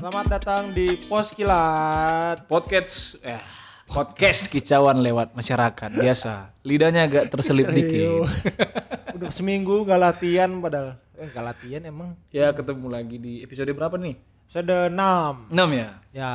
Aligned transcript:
Selamat 0.00 0.32
datang 0.32 0.72
di 0.72 0.96
Pos 1.12 1.36
Kilat. 1.36 2.48
Podcast 2.48 3.20
eh 3.20 3.36
podcast 3.84 4.48
kicauan 4.48 5.04
lewat 5.04 5.36
masyarakat 5.36 5.92
biasa. 5.92 6.56
Lidahnya 6.64 7.04
agak 7.04 7.28
terselip 7.28 7.68
dikit. 7.68 8.24
Udah 9.20 9.28
seminggu 9.28 9.84
gak 9.84 10.00
latihan 10.00 10.48
padahal. 10.56 10.96
Eh, 11.20 11.28
gak 11.28 11.44
latihan 11.44 11.84
emang. 11.84 12.16
Ya 12.32 12.48
ketemu 12.56 12.88
lagi 12.88 13.20
di 13.20 13.44
episode 13.44 13.68
berapa 13.76 14.00
nih? 14.00 14.16
Sudah 14.48 14.88
6. 14.88 15.52
6 15.52 15.68
ya. 15.76 15.88
Ya, 16.16 16.32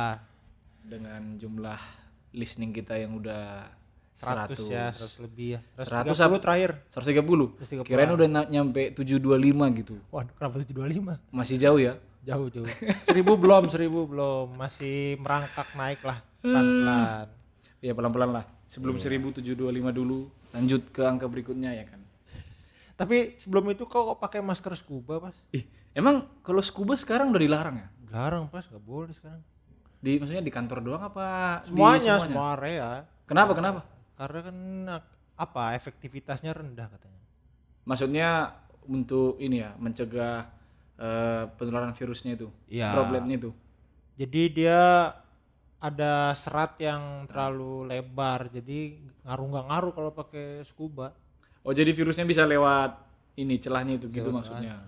Dengan 0.86 1.34
jumlah 1.34 1.80
listening 2.38 2.70
kita 2.70 2.94
yang 2.94 3.18
udah 3.18 3.66
100, 4.14 4.62
100 4.62 4.70
ya, 4.70 4.86
100 4.94 5.26
lebih 5.26 5.48
ya. 5.58 5.60
100 5.74 6.14
130 6.14 6.22
apa? 6.22 6.36
terakhir. 6.38 6.70
130. 6.94 7.82
Kirain 7.82 8.14
udah 8.14 8.46
nyampe 8.46 8.94
725 8.94 9.82
gitu. 9.82 9.98
Waduh, 10.14 10.30
kenapa 10.38 10.54
725? 10.62 11.18
Masih 11.34 11.58
jauh 11.58 11.82
ya. 11.82 11.98
Jauh 12.26 12.50
jauh. 12.50 12.66
1000 12.66 13.22
belum, 13.22 13.70
1000 13.70 13.86
belum. 13.86 14.46
Masih 14.58 15.14
merangkak 15.22 15.70
naik 15.78 16.02
lah 16.02 16.18
pelan-pelan. 16.42 17.26
Ya 17.78 17.92
pelan-pelan 17.94 18.30
lah. 18.42 18.44
Sebelum 18.66 18.98
1725 18.98 19.54
dulu 19.94 20.26
lanjut 20.50 20.82
ke 20.90 21.06
angka 21.06 21.30
berikutnya 21.30 21.70
ya 21.70 21.86
kan. 21.86 22.02
Tapi 22.98 23.38
sebelum 23.38 23.70
itu 23.70 23.86
kau 23.86 24.10
kok 24.10 24.18
pakai 24.18 24.40
masker 24.42 24.72
scuba, 24.74 25.20
Pas? 25.22 25.36
Ih, 25.52 25.68
emang 25.92 26.26
kalau 26.42 26.64
scuba 26.64 26.96
sekarang 26.96 27.30
udah 27.30 27.42
dilarang 27.44 27.76
ya? 27.78 27.88
Larang, 28.10 28.48
Pas, 28.48 28.64
gak 28.64 28.80
boleh 28.80 29.12
sekarang. 29.12 29.44
Di 30.00 30.16
maksudnya 30.16 30.40
di 30.40 30.48
kantor 30.48 30.78
doang 30.80 31.04
apa 31.04 31.60
di 31.62 31.76
Semuanya, 31.76 32.16
semua 32.16 32.56
area. 32.56 33.04
Kenapa? 33.28 33.52
Kenapa? 33.52 33.80
Karena 34.16 34.40
kan 34.40 34.56
apa 35.36 35.62
efektivitasnya 35.76 36.56
rendah 36.56 36.88
katanya. 36.88 37.22
Maksudnya 37.84 38.56
untuk 38.88 39.36
ini 39.44 39.60
ya, 39.60 39.76
mencegah 39.76 40.48
eh, 40.96 41.44
penularan 41.56 41.92
virusnya 41.92 42.36
itu, 42.36 42.48
Iya. 42.68 42.92
dropletnya 42.96 43.34
itu. 43.36 43.50
Jadi 44.16 44.42
dia 44.52 45.12
ada 45.76 46.32
serat 46.32 46.80
yang 46.80 47.28
terlalu 47.28 47.84
lebar, 47.84 48.48
jadi 48.48 48.96
ngaruh 49.28 49.46
nggak 49.52 49.66
ngaruh 49.68 49.92
kalau 49.92 50.10
pakai 50.10 50.64
scuba. 50.64 51.12
Oh, 51.60 51.74
jadi 51.74 51.92
virusnya 51.92 52.24
bisa 52.24 52.48
lewat 52.48 52.96
ini 53.36 53.60
celahnya 53.60 54.00
itu 54.00 54.08
gitu 54.08 54.32
maksudnya. 54.32 54.80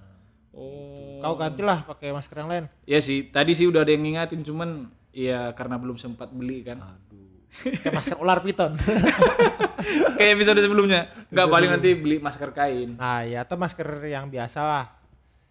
Oh. 0.56 1.20
Kau 1.22 1.36
gantilah 1.38 1.84
pakai 1.86 2.10
masker 2.10 2.36
yang 2.41 2.50
lain. 2.50 2.64
Ya 2.88 2.98
sih, 2.98 3.28
tadi 3.28 3.52
sih 3.54 3.69
udah 3.69 3.84
ada 3.84 3.92
yang 3.94 4.02
ngingatin 4.02 4.42
cuman 4.42 4.91
ya 5.12 5.52
karena 5.54 5.77
belum 5.78 6.00
sempat 6.00 6.32
beli 6.32 6.64
kan. 6.64 6.82
Aduh. 6.82 7.47
Pakai 7.48 7.92
masker 7.94 8.16
ular 8.19 8.42
piton. 8.42 8.75
Kayak 10.19 10.30
episode 10.34 10.60
sebelumnya. 10.62 11.10
Enggak 11.30 11.47
paling 11.47 11.70
nanti 11.70 11.91
beli 11.94 12.16
masker 12.19 12.50
kain 12.50 12.98
nah, 12.98 13.22
ya 13.22 13.47
atau 13.47 13.54
masker 13.54 13.86
yang 14.08 14.27
biasa 14.32 14.60
lah. 14.64 14.84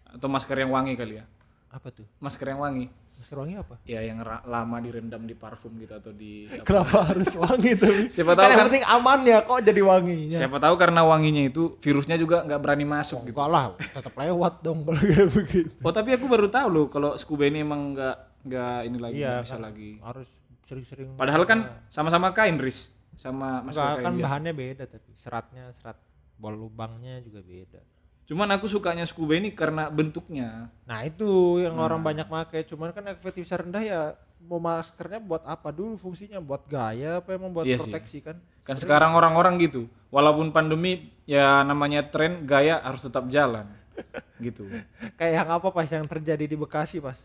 Atau 0.09 0.27
masker 0.27 0.58
yang 0.58 0.72
wangi 0.72 0.94
kali 0.94 1.19
ya. 1.19 1.25
Apa 1.67 1.91
tuh? 1.91 2.08
Masker 2.17 2.47
yang 2.47 2.61
wangi. 2.61 2.88
Masker 3.17 3.33
wangi 3.33 3.58
apa? 3.58 3.75
Ya 3.83 4.00
yang 4.00 4.22
lama 4.22 4.77
direndam 4.77 5.25
di 5.25 5.33
parfum 5.33 5.73
gitu 5.81 5.89
atau 5.91 6.13
di 6.13 6.45
apa. 6.47 6.61
Kenapa 6.63 6.97
harus 7.09 7.33
wangi 7.33 7.73
tuh? 7.73 8.05
Siapa 8.13 8.31
kan 8.31 8.38
tahu 8.38 8.47
yang 8.47 8.59
kan 8.61 8.67
penting 8.69 8.85
aman 8.85 9.19
ya, 9.25 9.38
kok 9.41 9.59
jadi 9.66 9.81
wanginya. 9.81 10.38
siapa 10.38 10.58
tahu 10.61 10.75
karena 10.78 11.02
wanginya 11.02 11.44
itu 11.44 11.75
virusnya 11.81 12.16
juga 12.16 12.45
nggak 12.45 12.61
berani 12.61 12.85
masuk 12.85 13.25
gitu. 13.25 13.33
Enggak 13.33 13.50
lah, 13.50 13.66
tetap 13.73 14.13
lewat 14.13 14.53
dong 14.61 14.85
kalau 14.85 15.02
kayak 15.02 15.30
begitu. 15.33 15.73
Oh 15.81 15.89
tapi 15.91 16.09
aku 16.13 16.25
baru 16.30 16.47
tahu 16.47 16.67
loh 16.69 16.85
kalau 16.88 17.17
scuba 17.17 17.50
ini 17.50 17.66
emang 17.66 17.97
nggak 17.97 18.16
nggak 18.47 18.78
ini 18.85 18.97
lagi 19.02 19.17
Iya, 19.17 19.33
bisa 19.41 19.58
lagi. 19.58 19.91
Harus 20.00 20.30
sering-sering. 20.63 21.17
Padahal 21.17 21.44
kan 21.50 21.59
sama-sama 21.89 22.31
kain 22.31 22.61
ris 22.61 22.94
sama 23.17 23.66
masker 23.66 23.81
Enggak, 23.81 23.95
kain 23.97 24.05
kan 24.05 24.13
biasa. 24.13 24.25
bahannya 24.30 24.53
beda 24.53 24.83
tapi 24.85 25.09
seratnya 25.17 25.63
serat 25.73 25.97
bol 26.38 26.53
lubangnya 26.53 27.17
juga 27.25 27.41
beda. 27.41 27.81
Cuman 28.28 28.52
aku 28.52 28.67
sukanya 28.67 29.08
scuba 29.08 29.39
ini 29.39 29.56
karena 29.56 29.88
bentuknya. 29.88 30.67
Nah 30.83 31.00
itu 31.08 31.64
yang 31.64 31.80
Hmm. 31.80 31.86
orang 31.88 32.02
banyak 32.03 32.28
pakai, 32.28 32.67
cuman 32.67 32.92
kan 32.92 33.08
efektivitas 33.08 33.64
rendah 33.64 33.80
ya 33.80 34.02
mau 34.44 34.59
maskernya 34.59 35.23
buat 35.23 35.47
apa 35.47 35.72
dulu 35.72 35.96
fungsinya? 35.96 36.44
Buat 36.44 36.68
gaya 36.68 37.24
apa 37.24 37.31
emang 37.31 37.56
buat 37.56 37.63
Iya 37.63 37.79
sih. 37.79 37.88
proteksi 37.88 38.19
kan? 38.19 38.38
Kan 38.68 38.75
sekarang 38.75 39.16
orang-orang 39.16 39.56
gitu. 39.63 39.88
Walaupun 40.12 40.52
pandemi 40.52 41.07
ya 41.24 41.63
namanya 41.63 42.03
tren 42.03 42.44
gaya 42.44 42.84
harus 42.84 43.00
tetap 43.00 43.31
jalan. 43.31 43.63
gitu. 44.44 44.68
Kayak 45.16 45.34
yang 45.41 45.50
apa 45.56 45.68
pas 45.72 45.88
yang 45.88 46.03
terjadi 46.06 46.46
di 46.46 46.59
Bekasi 46.59 47.00
pas? 47.00 47.23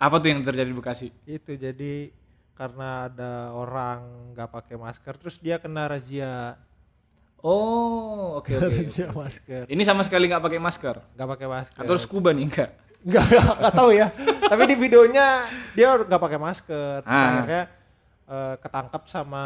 Apa 0.00 0.16
tuh 0.16 0.32
yang 0.32 0.40
terjadi 0.40 0.72
di 0.72 0.76
Bekasi? 0.80 1.06
Itu 1.28 1.52
jadi 1.52 2.08
karena 2.56 3.12
ada 3.12 3.52
orang 3.52 4.32
nggak 4.32 4.48
pakai 4.48 4.76
masker 4.76 5.16
terus 5.16 5.36
dia 5.36 5.56
kena 5.56 5.84
razia 5.84 6.56
Oh, 7.42 8.36
oke 8.36 8.52
oke. 8.52 8.68
razia 8.78 9.08
masker 9.10 9.62
Ini 9.64 9.82
sama 9.82 10.02
sekali 10.02 10.24
nggak 10.26 10.42
pakai 10.42 10.58
masker. 10.58 10.96
nggak 11.10 11.28
pakai 11.30 11.46
masker 11.46 11.80
Atau 11.80 11.96
scuba 11.96 12.30
nih 12.30 12.44
enggak? 12.46 12.70
nggak 13.00 13.24
nggak 13.56 13.74
tahu 13.74 13.90
ya 13.90 14.12
tapi 14.44 14.62
di 14.66 14.76
videonya 14.76 15.48
dia 15.72 15.96
nggak 15.96 16.20
pakai 16.20 16.36
masker 16.36 17.00
terus 17.00 17.16
Ah. 17.16 17.28
akhirnya 17.32 17.62
eh, 18.26 18.54
ketangkap 18.60 19.02
sama 19.06 19.44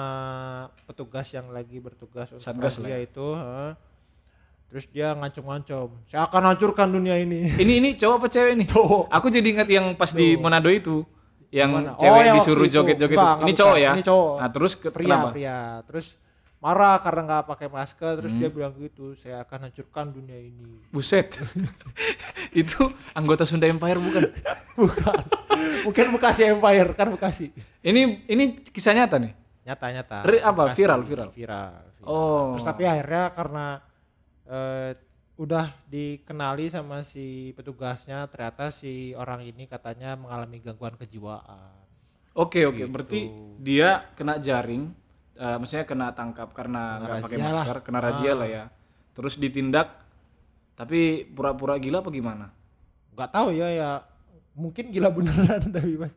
petugas 0.84 1.30
yang 1.30 1.46
lagi 1.48 1.78
bertugas 1.78 2.28
untuk 2.28 2.42
Satgas 2.42 2.76
lah 2.76 2.90
razia 2.90 2.98
itu 3.00 3.26
heeh. 3.30 3.70
terus 4.66 4.84
dia 4.88 5.14
ngancom-ngancom 5.14 5.86
saya 6.02 6.26
akan 6.26 6.42
hancurkan 6.50 6.90
dunia 6.90 7.14
ini 7.14 7.46
Ini 7.54 7.72
ini 7.78 7.90
cowok 7.94 8.16
apa 8.16 8.26
cewek 8.28 8.52
nih? 8.56 8.66
Cowok. 8.66 9.04
Aku 9.08 9.26
jadi 9.28 9.46
ingat 9.48 9.68
yang 9.68 9.86
pas 9.94 10.10
di 10.10 10.34
Manado 10.34 10.66
itu 10.66 11.06
yang 11.48 11.70
Mana? 11.70 11.94
cewek 11.94 12.10
Oh, 12.10 12.24
yang 12.24 12.34
disuruh 12.34 12.66
joget-joget. 12.66 13.14
Ini 13.14 13.52
cowok 13.54 13.76
ya? 13.78 13.92
Ini 13.94 14.02
cowok. 14.02 14.34
Nah, 14.34 14.50
terus 14.50 14.72
ke, 14.74 14.90
pria 14.90 15.06
kenapa? 15.06 15.28
pria 15.30 15.58
terus 15.86 16.18
marah 16.64 16.96
karena 16.98 17.20
nggak 17.22 17.44
pakai 17.46 17.68
masker 17.68 18.12
terus 18.16 18.32
Hmm. 18.32 18.40
dia 18.40 18.48
bilang 18.48 18.72
gitu 18.74 19.12
saya 19.12 19.44
akan 19.44 19.68
hancurkan 19.68 20.08
dunia 20.08 20.40
ini 20.40 20.80
Buset. 20.88 21.36
itu 22.54 22.80
anggota 23.12 23.44
Sunda 23.44 23.66
Empire 23.66 23.98
bukan? 23.98 24.24
bukan 24.80 25.16
mungkin 25.84 26.04
Bekasi 26.10 26.48
Empire 26.48 26.90
kan 26.92 27.10
Bekasi 27.10 27.52
Ini 27.80 28.00
ini 28.24 28.44
kisah 28.64 28.94
nyata 28.94 29.20
nih. 29.20 29.32
nyata 29.62 29.86
nyata 29.90 30.16
Re- 30.22 30.40
apa? 30.42 30.62
Bekasi. 30.66 30.78
Viral, 30.78 31.00
viral? 31.02 31.28
viral, 31.28 31.72
viral. 31.92 32.02
Oh. 32.02 32.52
terus 32.52 32.64
tapi 32.64 32.82
akhirnya 32.82 33.28
karena 33.30 33.66
eh, 34.46 34.90
udah 35.34 35.66
dikenali 35.84 36.68
sama 36.68 37.02
si 37.02 37.26
petugasnya 37.52 38.24
ternyata 38.24 38.70
si 38.70 39.12
orang 39.12 39.42
ini 39.42 39.66
katanya 39.66 40.14
mengalami 40.14 40.58
gangguan 40.58 40.94
kejiwaan 40.94 41.76
Oke, 42.32 42.60
Gitu. 42.60 42.66
oke. 42.66 42.82
Berarti 42.88 43.20
dia 43.58 44.10
kena 44.12 44.36
jaring 44.36 44.90
eh, 45.38 45.56
maksudnya 45.58 45.86
kena 45.86 46.10
tangkap 46.14 46.50
karena 46.54 47.02
nggak 47.02 47.22
pakai 47.26 47.38
lah. 47.38 47.46
masker, 47.50 47.76
kena 47.86 47.98
razia 48.02 48.32
lah 48.34 48.48
ya. 48.48 48.64
Terus 49.14 49.38
ditindak 49.38 50.02
tapi 50.74 51.22
pura-pura 51.30 51.78
gila 51.78 52.02
apa 52.02 52.10
gimana? 52.10 52.46
nggak 53.14 53.30
tahu 53.30 53.54
ya 53.54 53.70
ya 53.70 53.90
mungkin 54.58 54.90
gila 54.90 55.06
beneran 55.06 55.70
tapi 55.76 55.94
mas 55.94 56.10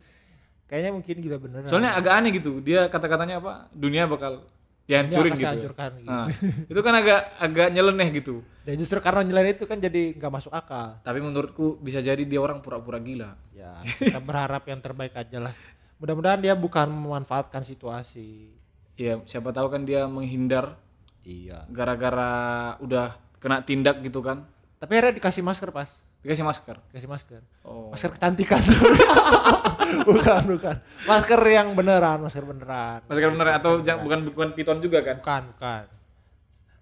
kayaknya 0.66 0.98
mungkin 0.98 1.16
gila 1.22 1.38
beneran 1.38 1.70
Soalnya 1.70 1.94
agak 1.94 2.14
aneh 2.18 2.32
gitu. 2.34 2.58
Dia 2.66 2.90
kata-katanya 2.90 3.38
apa? 3.38 3.70
Dunia 3.70 4.10
bakal 4.10 4.50
dihancurin 4.88 5.36
gitu. 5.36 5.44
dihancurkan 5.46 5.92
gitu. 6.00 6.10
Nah, 6.10 6.26
itu 6.72 6.80
kan 6.80 6.94
agak 6.96 7.22
agak 7.38 7.68
nyeleneh 7.76 8.10
gitu. 8.18 8.40
dan 8.64 8.76
justru 8.80 9.00
karena 9.04 9.24
nyelain 9.24 9.52
itu 9.52 9.68
kan 9.68 9.80
jadi 9.80 10.16
nggak 10.16 10.32
masuk 10.32 10.52
akal 10.56 10.96
Tapi 11.04 11.20
menurutku 11.20 11.76
bisa 11.84 12.00
jadi 12.00 12.24
dia 12.24 12.40
orang 12.40 12.64
pura-pura 12.64 13.00
gila. 13.00 13.36
ya 13.52 13.84
kita 13.84 14.20
berharap 14.24 14.64
yang 14.64 14.80
terbaik 14.80 15.12
aja 15.12 15.44
lah 15.44 15.54
mudah-mudahan 16.00 16.40
dia 16.40 16.56
bukan 16.56 16.88
memanfaatkan 16.88 17.68
situasi 17.68 18.56
Ya, 18.98 19.22
siapa 19.24 19.50
tahu 19.50 19.70
kan 19.70 19.84
dia 19.84 20.06
menghindar 20.06 20.74
iya 21.22 21.64
gara-gara 21.68 22.34
udah 22.78 23.14
kena 23.38 23.62
tindak 23.62 24.02
gitu 24.02 24.20
kan. 24.20 24.42
tapi 24.76 24.94
akhirnya 24.94 25.14
dikasih 25.16 25.42
masker 25.42 25.70
pas 25.70 25.90
Dikasih 26.20 26.42
masker. 26.42 26.76
dikasih 26.88 27.06
masker 27.08 27.42
Oh. 27.62 27.90
masker 27.90 28.10
kecantikan 28.12 28.58
bukan 30.10 30.42
bukan 30.48 30.76
masker 31.04 31.42
yang 31.44 31.74
beneran 31.74 32.20
masker 32.20 32.44
beneran 32.44 33.00
Masker 33.04 33.30
bener 33.30 33.48
atau 33.54 33.72
jang- 33.82 34.02
bukan 34.02 34.20
bukan 34.26 34.50
piton 34.52 34.78
juga 34.80 35.02
kan? 35.02 35.18
bukan 35.18 35.44
bukan 35.52 35.84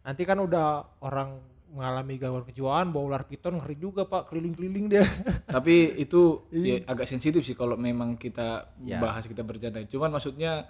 nanti 0.02 0.22
kan 0.24 0.38
udah 0.38 0.68
orang 1.00 1.40
mengalami 1.70 2.16
gangguan 2.16 2.46
kejiwaan 2.46 2.88
bawa 2.90 3.04
ular 3.10 3.24
piton 3.26 3.58
ngeri 3.58 3.76
juga 3.76 4.06
pak 4.06 4.30
keliling-keliling 4.30 4.86
dia 4.88 5.04
Tapi 5.52 5.98
itu 5.98 6.48
ya, 6.50 6.80
agak 6.86 7.04
sensitif 7.06 7.42
sih 7.42 7.54
kalau 7.54 7.76
memang 7.76 8.16
kita 8.16 8.72
Ya. 8.80 8.98
bahas 8.98 9.24
kita 9.24 9.42
bercanda. 9.42 9.84
Cuman 9.84 10.08
maksudnya 10.10 10.68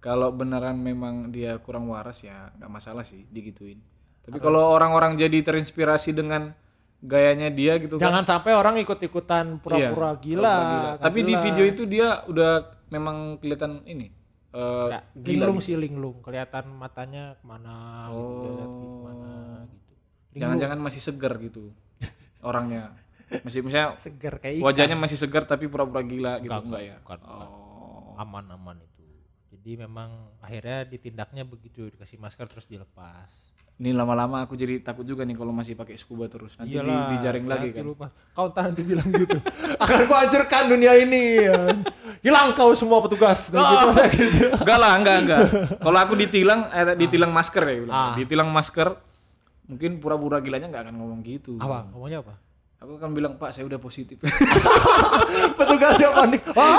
kalau 0.00 0.32
beneran 0.32 0.76
memang 0.76 1.28
dia 1.28 1.56
kurang 1.56 1.86
waras 1.86 2.20
ya 2.20 2.50
nggak 2.56 2.70
masalah 2.70 3.04
sih 3.04 3.28
digituin. 3.28 3.78
Tapi 4.20 4.36
kalau 4.36 4.70
orang-orang 4.70 5.14
jadi 5.14 5.40
terinspirasi 5.40 6.12
dengan 6.12 6.52
gayanya 7.00 7.48
dia 7.48 7.76
gitu 7.76 7.96
kan. 7.96 8.02
jangan 8.02 8.24
sampai 8.26 8.52
orang 8.52 8.76
ikut-ikutan 8.76 9.56
pura-pura 9.56 10.12
Iya, 10.12 10.20
gila, 10.20 10.44
pura-pura 10.44 10.80
nggak 10.90 11.00
Tapi 11.00 11.18
di 11.22 11.34
video 11.34 11.64
itu 11.64 11.82
dia 11.84 12.08
udah 12.24 12.50
memang 12.88 13.16
kelihatan 13.36 13.80
ini 13.84 14.12
eh, 14.50 14.88
Ya, 14.90 15.00
gila. 15.10 15.24
linglung 15.26 15.58
gitu. 15.58 15.66
sih 15.66 15.76
linglung 15.76 16.20
kelihatan 16.20 16.64
matanya 16.70 17.36
ke 17.36 17.44
mana 17.46 17.76
gitu, 18.08 18.48
lihat 18.50 18.68
gitu, 18.70 18.86
ke 18.86 19.00
mana 19.00 19.30
gitu. 19.66 19.92
Jangan-jangan 20.36 20.78
masih 20.78 21.00
segar 21.00 21.32
gitu 21.38 21.72
orangnya. 22.44 22.92
Masih 23.40 23.62
misalnya 23.62 23.94
segar 23.94 24.34
kayak 24.36 24.54
ikan. 24.58 24.64
wajahnya 24.66 24.96
masih 24.98 25.16
segar 25.16 25.42
tapi 25.44 25.64
pura-pura 25.66 26.02
gila 26.02 26.36
gitu 26.36 26.50
Enggak, 26.50 26.64
enggak 26.66 26.82
ya? 26.82 26.96
bukan, 27.00 27.18
bukan. 27.22 27.48
Oh. 27.48 28.12
aman-aman 28.18 28.76
itu 28.76 28.89
jadi 29.60 29.84
memang 29.84 30.08
akhirnya 30.40 30.88
ditindaknya 30.88 31.44
begitu 31.44 31.92
dikasih 31.92 32.16
masker 32.16 32.48
terus 32.48 32.64
dilepas 32.64 33.28
ini 33.76 33.92
lama-lama 33.92 34.44
aku 34.44 34.56
jadi 34.56 34.80
takut 34.80 35.04
juga 35.04 35.24
nih 35.28 35.36
kalau 35.36 35.52
masih 35.52 35.76
pakai 35.76 36.00
scuba 36.00 36.28
terus 36.32 36.56
nanti 36.56 36.72
di, 36.72 36.80
Iyalah, 36.80 37.12
dijaring 37.16 37.44
lagi 37.48 37.72
kan 37.72 37.80
lu, 37.80 37.96
Pak. 37.96 38.36
Kau 38.36 38.52
ntar 38.52 38.68
nanti 38.68 38.84
bilang 38.84 39.08
gitu. 39.08 39.40
Akan 39.84 40.04
gua 40.04 40.20
hancurkan 40.20 40.68
dunia 40.68 40.92
ini. 41.00 41.48
ya. 41.48 41.80
Hilang 42.20 42.52
kau 42.52 42.76
semua 42.76 43.00
petugas. 43.00 43.48
Dan 43.48 43.64
gitu, 43.64 43.84
masa 43.88 44.04
gitu. 44.12 44.52
enggak 44.52 44.78
lah 44.84 44.92
enggak 45.00 45.16
enggak 45.24 45.40
kalau 45.80 45.96
aku 45.96 46.12
ditilang 46.12 46.68
eh, 46.68 46.92
ditilang 46.92 47.32
masker 47.32 47.62
ya 47.64 47.76
bilang. 47.80 47.96
Ah. 47.96 48.12
ditilang 48.20 48.48
masker 48.52 48.88
mungkin 49.64 49.96
pura-pura 49.96 50.44
gilanya 50.44 50.68
nggak 50.68 50.82
akan 50.84 50.94
ngomong 51.00 51.20
gitu 51.24 51.56
Apa? 51.56 51.88
Ngomongnya 51.88 52.20
apa? 52.20 52.36
aku 52.80 52.96
akan 52.96 53.12
bilang 53.12 53.36
pak 53.36 53.52
saya 53.52 53.68
udah 53.68 53.76
positif 53.76 54.16
Petugasnya 55.60 55.99
panik. 56.20 56.40
Wah, 56.52 56.78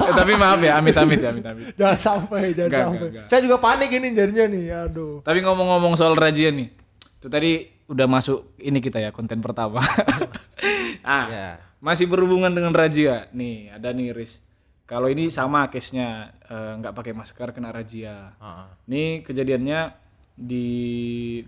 Eh, 0.00 0.12
tapi 0.12 0.32
maaf 0.34 0.58
ya 0.58 0.76
amit-amit 0.76 1.18
ya 1.18 1.30
amit-amit 1.30 1.64
jangan 1.74 1.98
sampai, 1.98 2.52
jangan 2.52 2.68
Enggak, 2.68 2.80
sampai. 2.80 2.96
enggak, 2.96 3.10
enggak. 3.10 3.26
Saya 3.28 3.40
juga 3.40 3.56
panik 3.58 3.90
ini 3.90 4.08
jadinya 4.10 4.44
nih. 4.46 4.64
Aduh. 4.84 5.20
Tapi 5.20 5.38
ngomong-ngomong 5.40 5.94
soal 5.94 6.14
razia 6.14 6.48
nih, 6.48 6.68
itu 7.14 7.26
tadi 7.26 7.52
udah 7.84 8.06
masuk 8.06 8.38
ini 8.58 8.78
kita 8.78 8.98
ya 8.98 9.10
konten 9.10 9.38
pertama. 9.38 9.84
ah, 11.04 11.26
Ya. 11.28 11.48
masih 11.78 12.06
berhubungan 12.06 12.48
dengan 12.48 12.72
razia. 12.72 13.28
Nih 13.30 13.68
ada 13.68 13.90
nih 13.90 14.10
Riz. 14.10 14.40
Kalau 14.84 15.08
ini 15.08 15.28
sama 15.28 15.68
case-nya 15.68 16.32
eh, 16.44 16.72
nggak 16.76 16.92
pakai 16.92 17.12
masker 17.12 17.48
kena 17.50 17.70
razia. 17.70 18.36
Heeh. 18.36 18.66
Ini 18.86 19.02
kejadiannya 19.22 19.80
di 20.34 20.66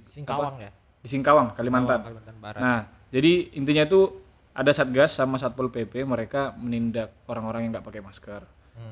Singkawang 0.09 0.57
ya. 0.59 0.71
di 0.97 1.09
Singkawang, 1.09 1.53
Kalimantan. 1.53 2.01
Kalimantan 2.03 2.37
Barat. 2.39 2.61
Nah, 2.61 2.81
jadi 3.11 3.55
intinya 3.55 3.85
tuh 3.85 4.26
ada 4.57 4.73
satgas 4.73 5.13
sama 5.13 5.37
satpol 5.37 5.69
pp 5.69 6.01
mereka 6.09 6.57
menindak 6.57 7.13
orang-orang 7.29 7.69
yang 7.69 7.77
nggak 7.77 7.87
pakai 7.87 8.01
masker 8.01 8.43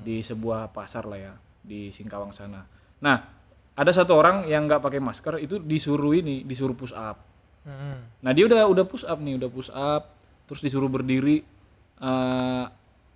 di 0.04 0.20
sebuah 0.20 0.72
pasar 0.72 1.08
lah 1.08 1.16
ya 1.16 1.34
di 1.64 1.88
Singkawang 1.88 2.36
sana. 2.36 2.64
Nah, 3.00 3.16
ada 3.72 3.90
satu 3.92 4.12
orang 4.16 4.44
yang 4.44 4.68
nggak 4.68 4.84
pakai 4.84 5.00
masker 5.00 5.40
itu 5.40 5.56
disuruh 5.56 6.12
ini 6.12 6.44
disuruh 6.44 6.76
push 6.76 6.92
up. 6.92 7.24
Heeh. 7.64 7.96
Nah 8.20 8.30
dia 8.36 8.44
udah 8.44 8.68
udah 8.68 8.84
push 8.84 9.08
up 9.08 9.16
nih, 9.18 9.40
udah 9.40 9.48
push 9.48 9.72
up, 9.72 10.12
terus 10.44 10.60
disuruh 10.60 10.92
berdiri. 10.92 11.40
eh, 11.94 12.64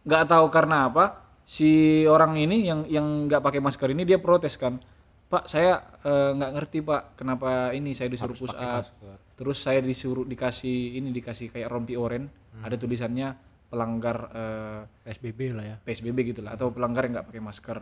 nggak 0.09 0.25
tahu 0.31 0.47
karena 0.49 0.89
apa 0.89 1.21
si 1.45 2.05
orang 2.09 2.39
ini 2.41 2.65
yang 2.65 2.89
yang 2.89 3.29
nggak 3.29 3.45
pakai 3.45 3.61
masker 3.61 3.93
ini 3.93 4.09
dia 4.09 4.17
protes 4.17 4.56
kan, 4.56 4.81
Pak 5.28 5.44
saya 5.44 5.84
eh, 6.08 6.30
nggak 6.32 6.50
ngerti 6.56 6.78
Pak 6.80 7.20
kenapa 7.20 7.76
ini 7.76 7.92
saya 7.92 8.08
disuruh 8.08 8.32
push 8.32 8.56
up. 8.56 8.84
Terus 9.36 9.60
saya 9.60 9.78
disuruh 9.84 10.25
dikasih 10.25 10.98
ini 10.98 11.12
dikasih 11.12 11.52
kayak 11.52 11.69
rompi 11.69 11.94
oren, 11.94 12.26
ada 12.64 12.75
tulisannya 12.80 13.36
pelanggar 13.69 14.16
eh, 14.32 14.80
PSBB 15.04 15.40
lah 15.52 15.64
ya. 15.64 15.76
PSBB 15.84 16.32
gitu 16.32 16.40
lah 16.40 16.56
atau 16.56 16.72
pelanggar 16.72 17.04
yang 17.04 17.20
nggak 17.20 17.28
pakai 17.28 17.42
masker. 17.44 17.78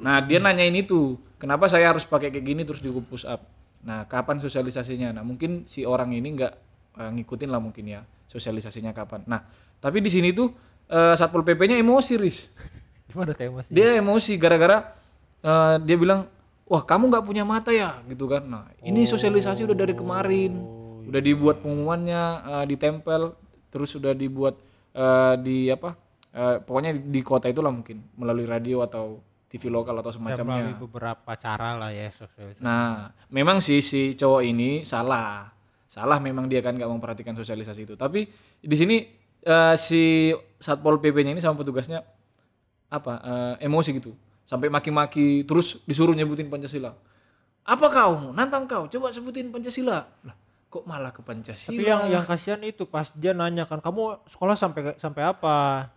Nah 0.00 0.18
dia 0.24 0.42
nanyain 0.42 0.74
itu, 0.74 1.14
kenapa 1.36 1.68
saya 1.70 1.92
harus 1.92 2.08
pakai 2.08 2.32
kayak 2.34 2.44
gini 2.44 2.62
terus 2.66 2.82
dihukum 2.82 3.06
push 3.06 3.28
up. 3.28 3.44
Nah 3.86 4.04
kapan 4.10 4.42
sosialisasinya? 4.42 5.14
Nah 5.14 5.22
mungkin 5.22 5.70
si 5.70 5.86
orang 5.86 6.10
ini 6.10 6.36
nggak 6.36 6.54
eh, 6.98 7.10
ngikutin 7.16 7.48
lah 7.54 7.62
mungkin 7.62 7.86
ya 7.86 8.02
sosialisasinya 8.26 8.90
kapan. 8.90 9.22
Nah 9.30 9.46
tapi 9.78 10.02
di 10.02 10.10
sini 10.10 10.34
tuh 10.34 10.50
eh, 10.90 11.14
satpol 11.14 11.46
pp-nya 11.46 11.78
emosi 11.78 12.12
ris. 12.18 12.50
Gimana 13.08 13.30
teh 13.30 13.46
Mas? 13.46 13.70
Dia 13.70 13.94
emosi 13.94 14.34
gara-gara 14.36 14.90
eh, 15.40 15.76
dia 15.86 15.96
bilang, 15.96 16.26
wah 16.70 16.82
kamu 16.86 17.10
nggak 17.10 17.24
punya 17.26 17.42
mata 17.42 17.74
ya 17.74 17.98
gitu 18.06 18.30
kan. 18.30 18.46
Nah 18.46 18.64
ini 18.80 19.02
sosialisasi 19.04 19.66
udah 19.66 19.74
dari 19.74 19.92
kemarin, 19.92 20.54
udah 21.04 21.18
dibuat 21.18 21.58
pengumumannya, 21.60 22.22
eh, 22.46 22.64
ditempel, 22.64 23.34
terus 23.68 23.90
sudah 23.90 24.14
dibuat 24.14 24.54
eh, 24.90 25.34
di 25.42 25.66
apa? 25.66 25.98
eh, 26.30 26.62
pokoknya 26.62 26.94
di, 26.94 27.00
di 27.10 27.20
kota 27.20 27.50
itulah 27.50 27.74
mungkin 27.74 28.06
melalui 28.14 28.46
radio 28.46 28.86
atau 28.86 29.18
TV 29.50 29.66
lokal 29.66 29.98
atau 29.98 30.14
Ya, 30.14 30.16
semacamnya. 30.16 30.62
melalui 30.62 30.78
beberapa 30.78 31.34
cara 31.34 31.74
lah 31.74 31.90
ya 31.90 32.06
sosialisasi. 32.06 32.62
Nah, 32.62 33.10
memang 33.26 33.58
sih 33.58 33.82
si 33.82 34.14
cowok 34.14 34.46
ini 34.46 34.86
salah. 34.86 35.50
Salah 35.90 36.22
memang 36.22 36.46
dia 36.46 36.62
kan 36.62 36.78
nggak 36.78 36.86
memperhatikan 36.86 37.34
sosialisasi 37.34 37.82
itu. 37.82 37.94
Tapi 37.98 38.30
di 38.62 38.76
sini 38.78 39.10
eh, 39.42 39.74
si 39.74 40.30
satpol 40.62 41.02
pp-nya 41.02 41.34
ini 41.34 41.42
sama 41.42 41.58
petugasnya 41.58 41.98
apa 42.86 43.12
eh, 43.58 43.66
emosi 43.66 43.98
gitu, 43.98 44.14
sampai 44.44 44.68
maki-maki, 44.68 45.42
terus 45.44 45.78
disuruh 45.84 46.12
nyebutin 46.12 46.46
pancasila. 46.46 46.94
Apa 47.62 47.86
kau? 47.86 48.32
Nantang 48.32 48.66
kau? 48.66 48.84
Coba 48.86 49.12
sebutin 49.12 49.48
pancasila. 49.48 50.08
Lah, 50.26 50.34
kok 50.66 50.82
malah 50.84 51.12
ke 51.12 51.20
pancasila? 51.20 51.70
Tapi 51.70 51.84
yang 51.84 52.02
yang 52.10 52.24
kasihan 52.24 52.58
itu 52.60 52.82
pas 52.84 53.12
dia 53.12 53.30
nanya 53.30 53.68
kan, 53.68 53.78
kamu 53.78 54.18
sekolah 54.26 54.56
sampai 54.56 54.96
sampai 54.96 55.22
apa? 55.24 55.90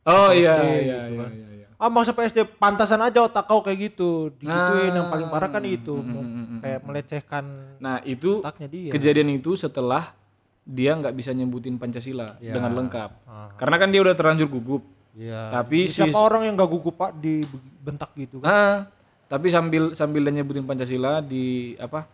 oh 0.00 0.32
SD 0.32 0.40
iya 0.40 0.52
gitu 0.56 0.64
iya 0.64 0.80
iya, 0.80 0.96
kan. 1.20 1.30
iya, 1.30 1.48
iya. 1.60 1.66
Ah 1.76 1.88
mau 1.88 2.00
sampai 2.00 2.28
SD 2.28 2.56
pantasan 2.56 3.00
aja 3.00 3.20
otak 3.20 3.44
kau 3.44 3.60
kayak 3.60 3.92
gitu. 3.92 4.32
Digituin 4.32 4.92
yang 4.92 5.12
paling 5.12 5.28
parah 5.28 5.48
kan 5.48 5.60
itu, 5.60 5.92
mm, 5.92 6.08
mm, 6.08 6.24
mm, 6.24 6.44
mm, 6.44 6.58
kayak 6.64 6.80
melecehkan 6.82 7.44
Nah 7.76 8.00
itu 8.02 8.40
otaknya 8.40 8.68
dia. 8.68 8.90
kejadian 8.90 9.28
itu 9.32 9.56
setelah 9.56 10.16
dia 10.60 10.96
nggak 10.96 11.12
bisa 11.12 11.32
nyebutin 11.32 11.76
pancasila 11.76 12.40
Ya. 12.40 12.56
dengan 12.56 12.72
lengkap. 12.76 13.10
Ah. 13.24 13.52
Karena 13.60 13.76
kan 13.76 13.88
dia 13.92 14.00
udah 14.00 14.16
terlanjur 14.16 14.48
gugup. 14.48 14.82
Iya. 15.12 15.52
Tapi 15.52 15.84
si 15.84 16.00
siapa 16.00 16.16
orang 16.16 16.48
yang 16.48 16.54
gak 16.56 16.70
gugup 16.70 16.96
pak 16.96 17.12
dibentak 17.80 18.12
gitu 18.14 18.44
kan? 18.44 18.52
Ah, 18.52 18.76
tapi 19.26 19.48
sambil 19.48 19.96
sambil 19.96 20.20
dia 20.28 20.36
nyebutin 20.36 20.68
Pancasila 20.68 21.24
di 21.24 21.74
apa? 21.80 22.04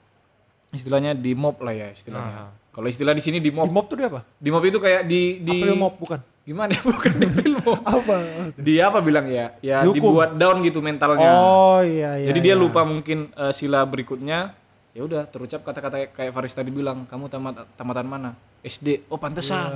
Istilahnya 0.70 1.18
di 1.18 1.34
mob 1.34 1.58
lah 1.58 1.74
ya 1.74 1.90
istilahnya. 1.90 2.46
Ah. 2.46 2.50
Kalau 2.70 2.86
istilah 2.86 3.12
di 3.16 3.22
sini 3.24 3.42
di 3.42 3.50
Di 3.50 3.56
mob. 3.56 3.66
mob 3.66 3.90
tuh 3.90 3.98
dia 3.98 4.06
apa? 4.06 4.22
Di 4.38 4.48
mob 4.54 4.62
itu 4.62 4.78
kayak 4.78 5.02
di 5.10 5.42
di 5.42 5.58
April 5.58 5.76
mob 5.76 5.94
bukan? 5.98 6.20
gimana 6.46 6.78
ya 6.78 6.82
bukan 6.94 7.10
di 7.18 7.26
mob. 7.58 7.82
Apa? 7.98 8.14
Dia 8.54 8.86
apa 8.86 9.02
bilang 9.02 9.26
ya? 9.26 9.58
Ya 9.58 9.82
Dihukum. 9.82 10.14
dibuat 10.14 10.30
down 10.38 10.62
gitu 10.62 10.78
mentalnya. 10.78 11.26
Oh 11.42 11.82
iya 11.82 12.22
iya. 12.22 12.30
Jadi 12.30 12.38
dia 12.38 12.54
iya. 12.54 12.62
lupa 12.62 12.86
mungkin 12.86 13.34
eh, 13.34 13.50
sila 13.50 13.82
berikutnya. 13.82 14.54
Ya 14.94 15.02
udah 15.02 15.26
terucap 15.26 15.66
kata-kata 15.66 16.08
kayak 16.08 16.32
Faris 16.32 16.56
tadi 16.56 16.72
bilang, 16.72 17.04
kamu 17.04 17.28
tamat 17.28 17.68
tamatan 17.76 18.06
mana? 18.08 18.30
SD. 18.64 19.04
Oh, 19.12 19.20
pantesan. 19.20 19.68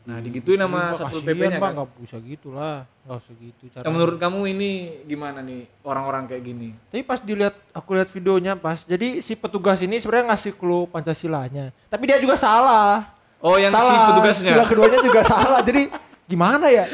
Nah, 0.00 0.16
digituin 0.18 0.56
sama 0.56 0.96
Satpol 0.96 1.20
PP-nya 1.20 1.60
Pak 1.60 1.60
kan. 1.60 1.72
nggak 1.76 1.88
bisa 2.00 2.16
gitu 2.24 2.48
lah, 2.56 2.88
nggak 3.04 3.18
usah 3.20 3.34
gitu 3.36 3.62
cara. 3.68 3.82
Nah, 3.84 3.90
menurut 3.92 4.16
kamu 4.16 4.40
ini 4.56 4.70
gimana 5.04 5.38
nih 5.44 5.68
orang-orang 5.84 6.24
kayak 6.24 6.42
gini? 6.42 6.68
Tapi 6.88 7.02
pas 7.04 7.20
dilihat 7.20 7.54
aku 7.70 7.94
lihat 7.94 8.08
videonya 8.08 8.56
pas, 8.56 8.82
jadi 8.88 9.20
si 9.20 9.36
petugas 9.36 9.78
ini 9.84 10.00
sebenarnya 10.00 10.32
ngasih 10.32 10.56
clue 10.56 10.88
Pancasilanya, 10.88 11.70
tapi 11.92 12.08
dia 12.08 12.16
juga 12.16 12.40
salah. 12.40 13.12
Oh, 13.40 13.56
yang 13.56 13.72
si 13.72 13.76
salah. 13.76 14.12
petugasnya. 14.12 14.52
Sila 14.52 14.64
keduanya 14.68 14.98
juga 15.00 15.20
salah. 15.24 15.60
Jadi 15.64 15.88
gimana 16.28 16.68
ya? 16.68 16.84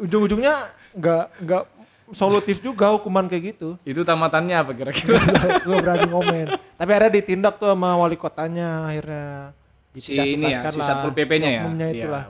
Ujung-ujungnya 0.00 0.54
nggak 0.96 1.24
nggak 1.44 1.64
solutif 2.10 2.58
juga 2.58 2.90
hukuman 2.96 3.28
kayak 3.28 3.54
gitu. 3.56 3.76
Itu 3.84 4.02
tamatannya 4.02 4.56
apa 4.56 4.72
kira-kira? 4.74 5.20
gue 5.66 5.76
berani 5.76 6.06
ngomen. 6.08 6.46
Tapi 6.56 6.90
akhirnya 6.90 7.12
ditindak 7.12 7.54
tuh 7.60 7.70
sama 7.70 7.94
wali 8.00 8.16
kotanya 8.16 8.88
akhirnya. 8.90 9.52
si 9.98 10.14
ini 10.14 10.54
ya, 10.54 10.70
si. 10.70 10.78
Satpol 10.80 11.10
PP-nya 11.12 11.50
Si 11.50 11.56
ya. 11.58 11.62
Iya, 11.66 11.88
itulah. 11.92 12.24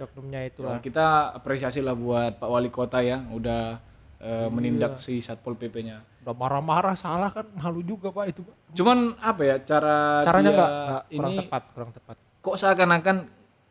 Oknumnya 0.00 0.40
Ya, 0.40 0.46
itulah. 0.46 0.78
kita 0.78 1.06
apresiasi 1.32 1.78
lah 1.78 1.92
buat 1.92 2.36
Pak 2.36 2.46
Wali 2.46 2.68
Kota 2.68 3.00
ya, 3.00 3.18
udah 3.24 3.80
Iya. 4.18 4.46
menindak 4.48 4.98
si 4.98 5.18
Satpol 5.18 5.54
PP-nya. 5.54 6.02
Udah 6.20 6.34
marah-marah 6.34 6.92
salah 6.92 7.30
kan 7.30 7.46
malu 7.52 7.80
juga 7.80 8.10
pak 8.10 8.26
itu 8.28 8.42
pak. 8.42 8.54
Cuman 8.72 9.14
apa 9.16 9.42
ya 9.42 9.56
cara 9.60 10.20
Caranya 10.22 10.50
nggak 10.50 10.70
nggak 10.70 11.02
kurang 11.04 11.22
ini 11.24 11.36
tepat, 11.40 11.62
kurang 11.72 11.90
tepat. 11.92 12.16
kok 12.38 12.56
seakan-akan 12.56 13.16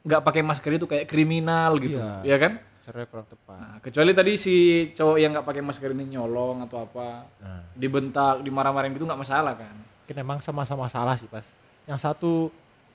nggak 0.02 0.22
pakai 0.24 0.42
masker 0.42 0.72
itu 0.74 0.86
kayak 0.86 1.06
kriminal 1.06 1.76
gitu, 1.78 2.00
Iya. 2.00 2.24
ya 2.24 2.38
kan? 2.38 2.54
Caranya 2.80 3.08
kurang 3.08 3.28
tepat. 3.28 3.60
Nah, 3.60 3.76
kecuali 3.78 4.12
tadi 4.12 4.32
si 4.36 4.56
cowok 4.90 5.18
yang 5.18 5.32
nggak 5.34 5.44
pakai 5.46 5.60
masker 5.62 5.92
ini 5.92 6.06
nyolong 6.10 6.64
atau 6.64 6.78
apa, 6.82 7.28
Nah. 7.38 7.62
dibentak, 7.74 8.40
dimarah-marahin 8.40 8.96
gitu 8.96 9.04
nggak 9.04 9.20
masalah 9.20 9.52
kan? 9.52 9.76
Mungkin 10.02 10.16
emang 10.18 10.40
sama-sama 10.40 10.88
salah 10.88 11.14
sih 11.14 11.28
pas. 11.28 11.44
Yang 11.84 12.00
satu 12.02 12.32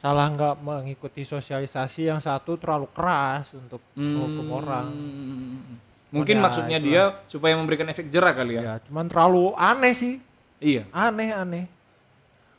salah 0.02 0.26
nggak 0.28 0.54
mengikuti 0.58 1.22
sosialisasi, 1.22 2.10
yang 2.10 2.18
satu 2.18 2.58
terlalu 2.58 2.90
keras 2.90 3.54
untuk 3.54 3.78
menghukum 3.94 4.46
orang. 4.52 4.86
Hmm. 4.90 5.78
Mungkin 6.10 6.36
Ya, 6.36 6.42
maksudnya 6.42 6.76
itulah. 6.76 6.90
dia 6.90 7.02
supaya 7.24 7.54
memberikan 7.54 7.86
efek 7.86 8.10
jerah 8.10 8.34
kali 8.34 8.58
ya. 8.58 8.62
Ya, 8.62 8.74
cuman 8.84 9.06
terlalu 9.06 9.54
aneh 9.54 9.94
sih. 9.94 10.14
Iya. 10.58 10.84
Aneh 10.90 11.30
aneh. 11.30 11.64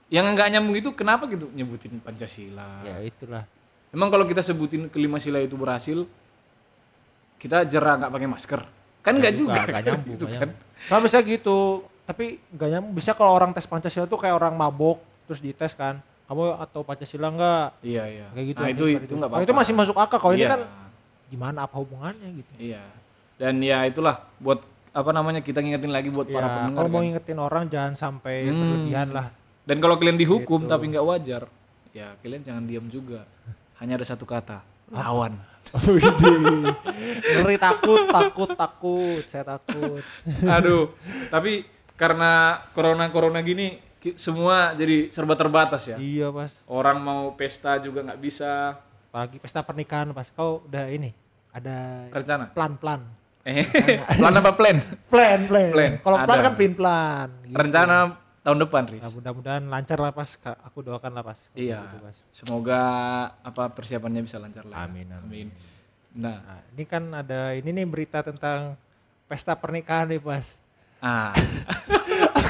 Yang 0.08 0.26
nggak 0.32 0.48
nyambung 0.50 0.76
itu 0.76 0.90
kenapa 0.94 1.28
gitu 1.28 1.52
nyebutin 1.52 2.00
Pancasila? 2.00 2.82
Ya 2.82 2.98
itulah. 3.02 3.44
Emang 3.92 4.10
kalau 4.10 4.26
kita 4.26 4.42
sebutin 4.42 4.90
kelima 4.90 5.20
sila 5.20 5.38
itu 5.38 5.54
berhasil, 5.54 6.08
kita 7.38 7.68
jerah 7.68 8.00
nggak 8.00 8.12
pakai 8.12 8.30
masker? 8.30 8.62
Kan 9.04 9.20
nggak 9.20 9.36
juga, 9.36 9.62
Nggak 9.62 9.70
kan? 9.70 9.84
nyambung. 9.84 10.14
gitu 10.16 10.26
nggak 10.26 10.40
kan? 10.40 10.50
Kalau 10.88 11.02
bisa 11.04 11.18
gitu, 11.22 11.58
tapi 12.04 12.26
nggak 12.50 12.70
nyambung. 12.72 12.94
Bisa 12.96 13.12
kalau 13.14 13.32
orang 13.32 13.52
tes 13.52 13.68
Pancasila 13.68 14.08
tuh 14.08 14.18
kayak 14.18 14.34
orang 14.34 14.56
mabok 14.56 14.98
terus 15.28 15.44
dites 15.44 15.76
kan. 15.76 16.00
Kamu 16.24 16.44
atau 16.56 16.82
Pancasila 16.82 17.28
enggak? 17.28 17.68
Iya 17.82 18.04
iya. 18.06 18.28
Kayak 18.32 18.46
gitu. 18.48 18.60
Nah 18.60 18.70
itu 18.70 18.84
seperti 18.86 19.06
itu 19.06 19.14
nggak 19.14 19.22
Kalau 19.22 19.36
apa-apa. 19.36 19.46
itu 19.46 19.54
masih 19.54 19.74
masuk 19.74 19.96
akal. 19.96 20.18
Kalau 20.18 20.34
ini 20.34 20.42
Iya, 20.42 20.50
kan 20.50 20.62
gimana 21.28 21.58
apa 21.64 21.76
hubungannya 21.76 22.30
gitu. 22.36 22.52
Iya. 22.58 22.84
Dan 23.36 23.54
ya 23.60 23.84
itulah 23.84 24.16
buat 24.38 24.60
apa 24.90 25.10
namanya 25.10 25.40
kita 25.40 25.58
ngingetin 25.58 25.90
lagi 25.90 26.08
buat 26.08 26.26
para 26.26 26.40
Ya, 26.40 26.54
pendengar. 26.56 26.78
kalau 26.78 26.88
mau 26.88 26.96
kan. 26.96 27.04
ngingetin 27.04 27.38
orang 27.38 27.64
jangan 27.66 27.94
sampai 27.94 28.36
Hmm. 28.46 28.56
berlebihan 28.56 29.10
lah. 29.10 29.28
Dan 29.64 29.78
kalau 29.80 29.96
kalian 29.96 30.16
dihukum 30.16 30.60
Gitu. 30.62 30.70
tapi 30.70 30.84
nggak 30.88 31.02
wajar, 31.04 31.42
ya 31.92 32.14
kalian 32.20 32.42
jangan 32.42 32.64
diam 32.64 32.86
juga. 32.88 33.24
Hanya 33.78 33.96
ada 33.96 34.06
satu 34.06 34.24
kata, 34.24 34.62
lawan. 34.88 35.34
Ngeri 37.34 37.58
takut, 37.58 38.06
takut, 38.08 38.50
takut. 38.54 39.24
Saya 39.26 39.44
takut. 39.48 40.04
Aduh, 40.46 40.92
tapi 41.30 41.66
karena 41.96 42.62
corona 42.72 43.08
corona 43.08 43.40
gini 43.40 43.80
semua 44.14 44.72
jadi 44.74 45.08
serba 45.08 45.34
terbatas 45.34 45.88
ya. 45.88 45.96
Iya 45.96 46.28
pas. 46.30 46.52
Orang 46.66 47.00
mau 47.00 47.32
pesta 47.34 47.80
juga 47.80 48.04
nggak 48.04 48.20
bisa. 48.20 48.76
Apalagi 49.08 49.40
pesta 49.40 49.62
pernikahan 49.62 50.12
pas 50.12 50.28
kau 50.28 50.64
udah 50.64 50.90
ini 50.90 51.16
ada 51.50 52.10
Rencana. 52.10 52.52
plan-plan. 52.52 53.00
Eh, 53.44 53.64
plan 54.20 54.34
apa 54.34 54.52
plan? 54.52 54.78
Plan, 55.08 55.40
plan. 55.46 55.70
Plan. 55.70 55.92
Kalau 56.00 56.18
plan 56.20 56.40
kan 56.42 56.54
plan-plan. 56.54 57.28
gitu. 57.44 57.56
Rencana 57.56 57.96
tahun 58.40 58.58
depan, 58.60 58.84
Riz. 58.88 59.00
Nah, 59.00 59.12
mudah-mudahan 59.12 59.64
lancar 59.64 59.98
lah 59.98 60.12
pas. 60.12 60.30
Aku 60.68 60.80
doakan 60.80 61.12
lah 61.12 61.24
pas. 61.24 61.40
Iya. 61.54 61.80
gitu, 61.86 61.96
Pas. 62.02 62.18
Semoga 62.30 62.82
apa 63.40 63.68
persiapannya 63.70 64.20
bisa 64.22 64.36
lancar 64.36 64.64
lah. 64.64 64.84
Amin, 64.84 65.08
amin. 65.10 65.48
Nah, 66.14 66.40
Nah, 66.40 66.60
ini 66.70 66.84
kan 66.84 67.04
ada 67.10 67.52
ini 67.52 67.70
nih 67.70 67.84
berita 67.84 68.20
tentang 68.20 68.76
pesta 69.26 69.54
pernikahan 69.54 70.08
nih 70.08 70.20
pas. 70.20 70.46
ah, 71.00 71.36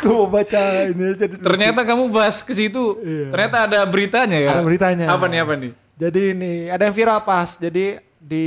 Aku 0.03 0.08
mau 0.12 0.27
baca 0.27 0.62
ini 0.89 1.15
aja 1.15 1.25
ternyata 1.27 1.79
kamu 1.88 2.12
bahas 2.12 2.43
ke 2.43 2.51
situ. 2.51 3.00
Iya. 3.00 3.32
Ternyata 3.32 3.58
ada 3.72 3.79
beritanya 3.88 4.38
ya. 4.39 4.50
Ada 4.55 4.63
beritanya. 4.63 5.05
Apa 5.08 5.25
nih 5.32 5.39
apa 5.43 5.53
nih? 5.55 5.72
Jadi 5.93 6.22
ini 6.36 6.53
ada 6.67 6.84
yang 6.89 6.96
viral 6.96 7.24
pas. 7.24 7.55
Jadi 7.55 8.00
di 8.24 8.46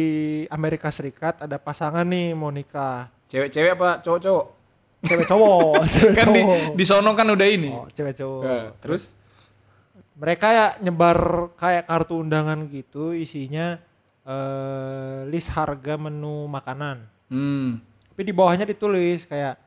Amerika 0.48 0.88
Serikat 0.88 1.44
ada 1.44 1.60
pasangan 1.60 2.04
nih 2.04 2.32
mau 2.32 2.48
nikah. 2.48 3.12
Cewek-cewek 3.28 3.76
apa 3.76 4.00
cowok-cowok? 4.00 4.46
Cewek 5.06 5.26
cowok, 5.28 5.80
cewek 5.94 6.12
kan 6.16 6.26
di, 6.32 6.40
cowok. 6.42 6.72
di 6.74 6.84
sono 6.88 7.10
kan 7.12 7.28
udah 7.28 7.48
ini. 7.48 7.70
Oh, 7.70 7.86
cewek 7.92 8.14
cowok. 8.16 8.42
Ya, 8.42 8.58
terus 8.80 9.12
mereka 10.16 10.46
ya 10.48 10.66
nyebar 10.80 11.52
kayak 11.60 11.84
kartu 11.84 12.24
undangan 12.24 12.64
gitu 12.72 13.12
isinya 13.12 13.76
eh 14.26 15.28
list 15.28 15.52
harga 15.52 16.00
menu 16.00 16.48
makanan. 16.48 17.04
Hmm. 17.28 17.84
Tapi 18.10 18.22
di 18.24 18.32
bawahnya 18.32 18.64
ditulis 18.64 19.28
kayak 19.28 19.60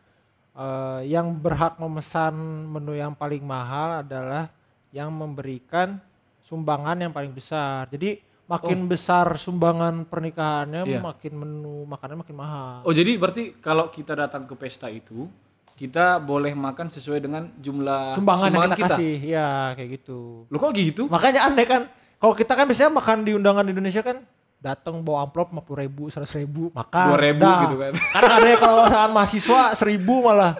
eh, 0.60 1.01
yang 1.08 1.32
berhak 1.39 1.80
memesan 1.80 2.36
menu 2.68 3.00
yang 3.00 3.16
paling 3.16 3.42
mahal 3.42 4.04
adalah 4.04 4.51
yang 4.92 5.08
memberikan 5.08 5.96
sumbangan 6.44 7.00
yang 7.00 7.13
paling 7.16 7.32
besar. 7.32 7.88
Jadi 7.88 8.20
makin 8.50 8.89
besar 8.89 9.30
sumbangan 9.38 10.10
pernikahannya, 10.10 10.82
Iya. 10.84 11.00
makin 11.00 11.34
menu 11.38 11.86
makanan 11.86 12.25
makin 12.25 12.36
mahal. 12.36 12.82
Oh 12.82 12.92
jadi 12.92 13.13
berarti 13.16 13.56
kalau 13.62 13.94
kita 13.94 14.18
datang 14.18 14.50
ke 14.50 14.58
pesta 14.58 14.89
itu 14.89 15.30
kita 15.78 16.20
boleh 16.20 16.51
makan 16.58 16.92
sesuai 16.92 17.24
dengan 17.24 17.48
jumlah 17.56 18.12
sumbangan 18.18 18.51
yang 18.51 18.74
kita, 18.75 18.88
kasih, 19.00 19.16
ya 19.24 19.72
kayak 19.80 20.01
gitu. 20.01 20.44
Lu 20.51 20.58
kok 20.60 20.75
gitu? 20.75 21.08
Makanya 21.08 21.48
aneh 21.48 21.63
kan, 21.63 21.88
kalau 22.20 22.36
kita 22.36 22.51
kan 22.51 22.68
biasanya 22.68 22.92
makan 22.92 23.18
di 23.24 23.32
undangan 23.32 23.63
di 23.63 23.72
Indonesia 23.72 24.04
kan 24.04 24.20
datang 24.60 25.00
bawa 25.00 25.24
amplop 25.24 25.50
50 25.50 25.72
ribu, 25.80 26.04
100 26.08 26.28
ribu, 26.38 26.68
makan. 26.70 27.16
2000 27.16 27.39
dah. 27.39 27.60
gitu 27.63 27.75
kan. 27.78 27.92
Kadang 27.96 28.34
ada 28.34 28.50
kalau 28.56 28.82
misalkan 28.84 29.12
mahasiswa 29.13 29.62
1000 29.74 29.96
malah. 30.20 30.54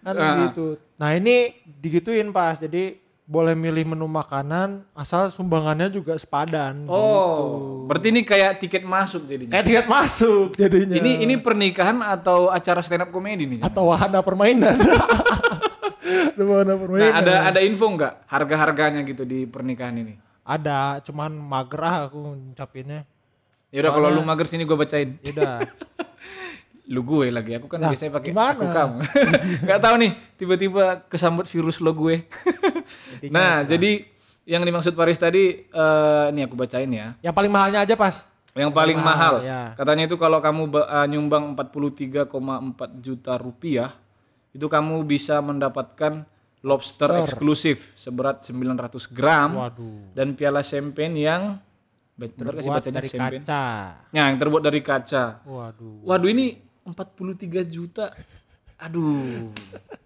Kan 0.00 0.14
Ah. 0.14 0.36
gitu. 0.46 0.66
Nah 0.96 1.12
ini 1.12 1.52
digituin 1.66 2.30
pas, 2.30 2.56
jadi 2.56 2.96
boleh 3.24 3.54
milih 3.54 3.86
menu 3.86 4.06
makanan 4.06 4.82
asal 4.90 5.30
sumbangannya 5.30 5.86
juga 5.88 6.14
sepadan. 6.14 6.82
gitu. 6.82 6.90
Oh, 6.90 7.86
berarti 7.86 8.10
ini 8.10 8.22
kayak 8.22 8.58
tiket 8.58 8.82
masuk 8.82 9.22
jadinya. 9.24 9.50
Kayak 9.52 9.66
tiket 9.66 9.86
masuk 9.86 10.48
jadinya. 10.54 10.94
Ini 10.94 11.22
ini 11.22 11.34
pernikahan 11.36 12.02
atau 12.02 12.48
acara 12.48 12.80
stand 12.80 13.04
up 13.04 13.10
komedi 13.10 13.46
nih? 13.46 13.60
atau 13.60 13.86
wahana 13.86 14.18
permainan. 14.20 14.74
Ada 16.30 16.42
wahana 16.42 16.74
permainan. 16.74 17.06
Nah, 17.06 17.20
ada 17.20 17.34
ada 17.46 17.60
info 17.60 17.86
nggak 17.86 18.26
harga-harganya 18.26 19.00
gitu 19.04 19.22
di 19.22 19.44
pernikahan 19.44 19.94
ini? 19.94 20.16
Ada, 20.42 20.98
cuman 21.04 21.30
magerah 21.30 22.08
aku 22.08 22.18
ngucapinnya. 22.34 23.06
Ya 23.70 23.86
udah 23.86 23.92
kalau 23.94 24.08
lu 24.10 24.20
mager 24.26 24.46
sini 24.50 24.66
gue 24.66 24.74
bacain. 24.74 25.18
Yaudah. 25.22 25.62
Lu 26.90 27.06
gue 27.06 27.30
lagi, 27.30 27.54
aku 27.54 27.70
kan 27.70 27.78
Nah, 27.78 27.94
biasanya 27.94 28.18
pakai 28.18 28.34
aku 28.34 28.66
kamu. 28.66 28.98
Gak 29.70 29.78
tahu 29.78 29.94
nih, 30.02 30.12
tiba-tiba 30.34 31.06
kesambut 31.06 31.46
virus 31.46 31.78
lo 31.78 31.94
gue. 31.94 32.26
nah, 33.30 33.62
jadi 33.62 34.10
yang 34.42 34.66
dimaksud 34.66 34.98
Paris 34.98 35.14
tadi, 35.14 35.70
eh 35.70 36.24
ini 36.34 36.42
aku 36.42 36.58
bacain 36.58 36.90
ya. 36.90 37.14
Yang 37.22 37.34
paling 37.38 37.52
mahalnya 37.54 37.86
aja 37.86 37.94
pas. 37.94 38.26
Yang 38.58 38.74
paling 38.74 38.98
mahal, 38.98 39.38
mahal, 39.38 39.46
ya. 39.46 39.78
katanya 39.78 40.10
itu 40.10 40.18
kalau 40.18 40.42
kamu 40.42 40.74
eh, 40.74 41.06
nyumbang 41.14 41.54
43,4 41.54 42.26
juta 42.98 43.38
rupiah, 43.38 43.94
itu 44.50 44.66
kamu 44.66 45.06
bisa 45.06 45.38
mendapatkan 45.38 46.26
lobster 46.60 47.08
eksklusif 47.24 47.94
seberat 47.96 48.44
900 48.44 49.06
gram 49.14 49.56
Waduh. 49.56 50.12
dan 50.12 50.36
piala 50.36 50.60
champagne 50.60 51.24
yang 51.24 51.56
bener 52.30 52.52
gak 52.52 52.60
sih 52.60 52.68
Buat 52.68 52.78
bacanya 52.78 52.96
dari 52.96 53.08
champagne? 53.08 53.40
kaca. 53.40 53.64
Ya, 54.10 54.22
yang 54.24 54.36
terbuat 54.36 54.62
dari 54.62 54.80
kaca. 54.80 55.24
Waduh. 55.42 56.04
Waduh 56.04 56.28
ini 56.28 56.46
43 56.84 57.24
juta. 57.64 58.12
Aduh. 58.76 59.52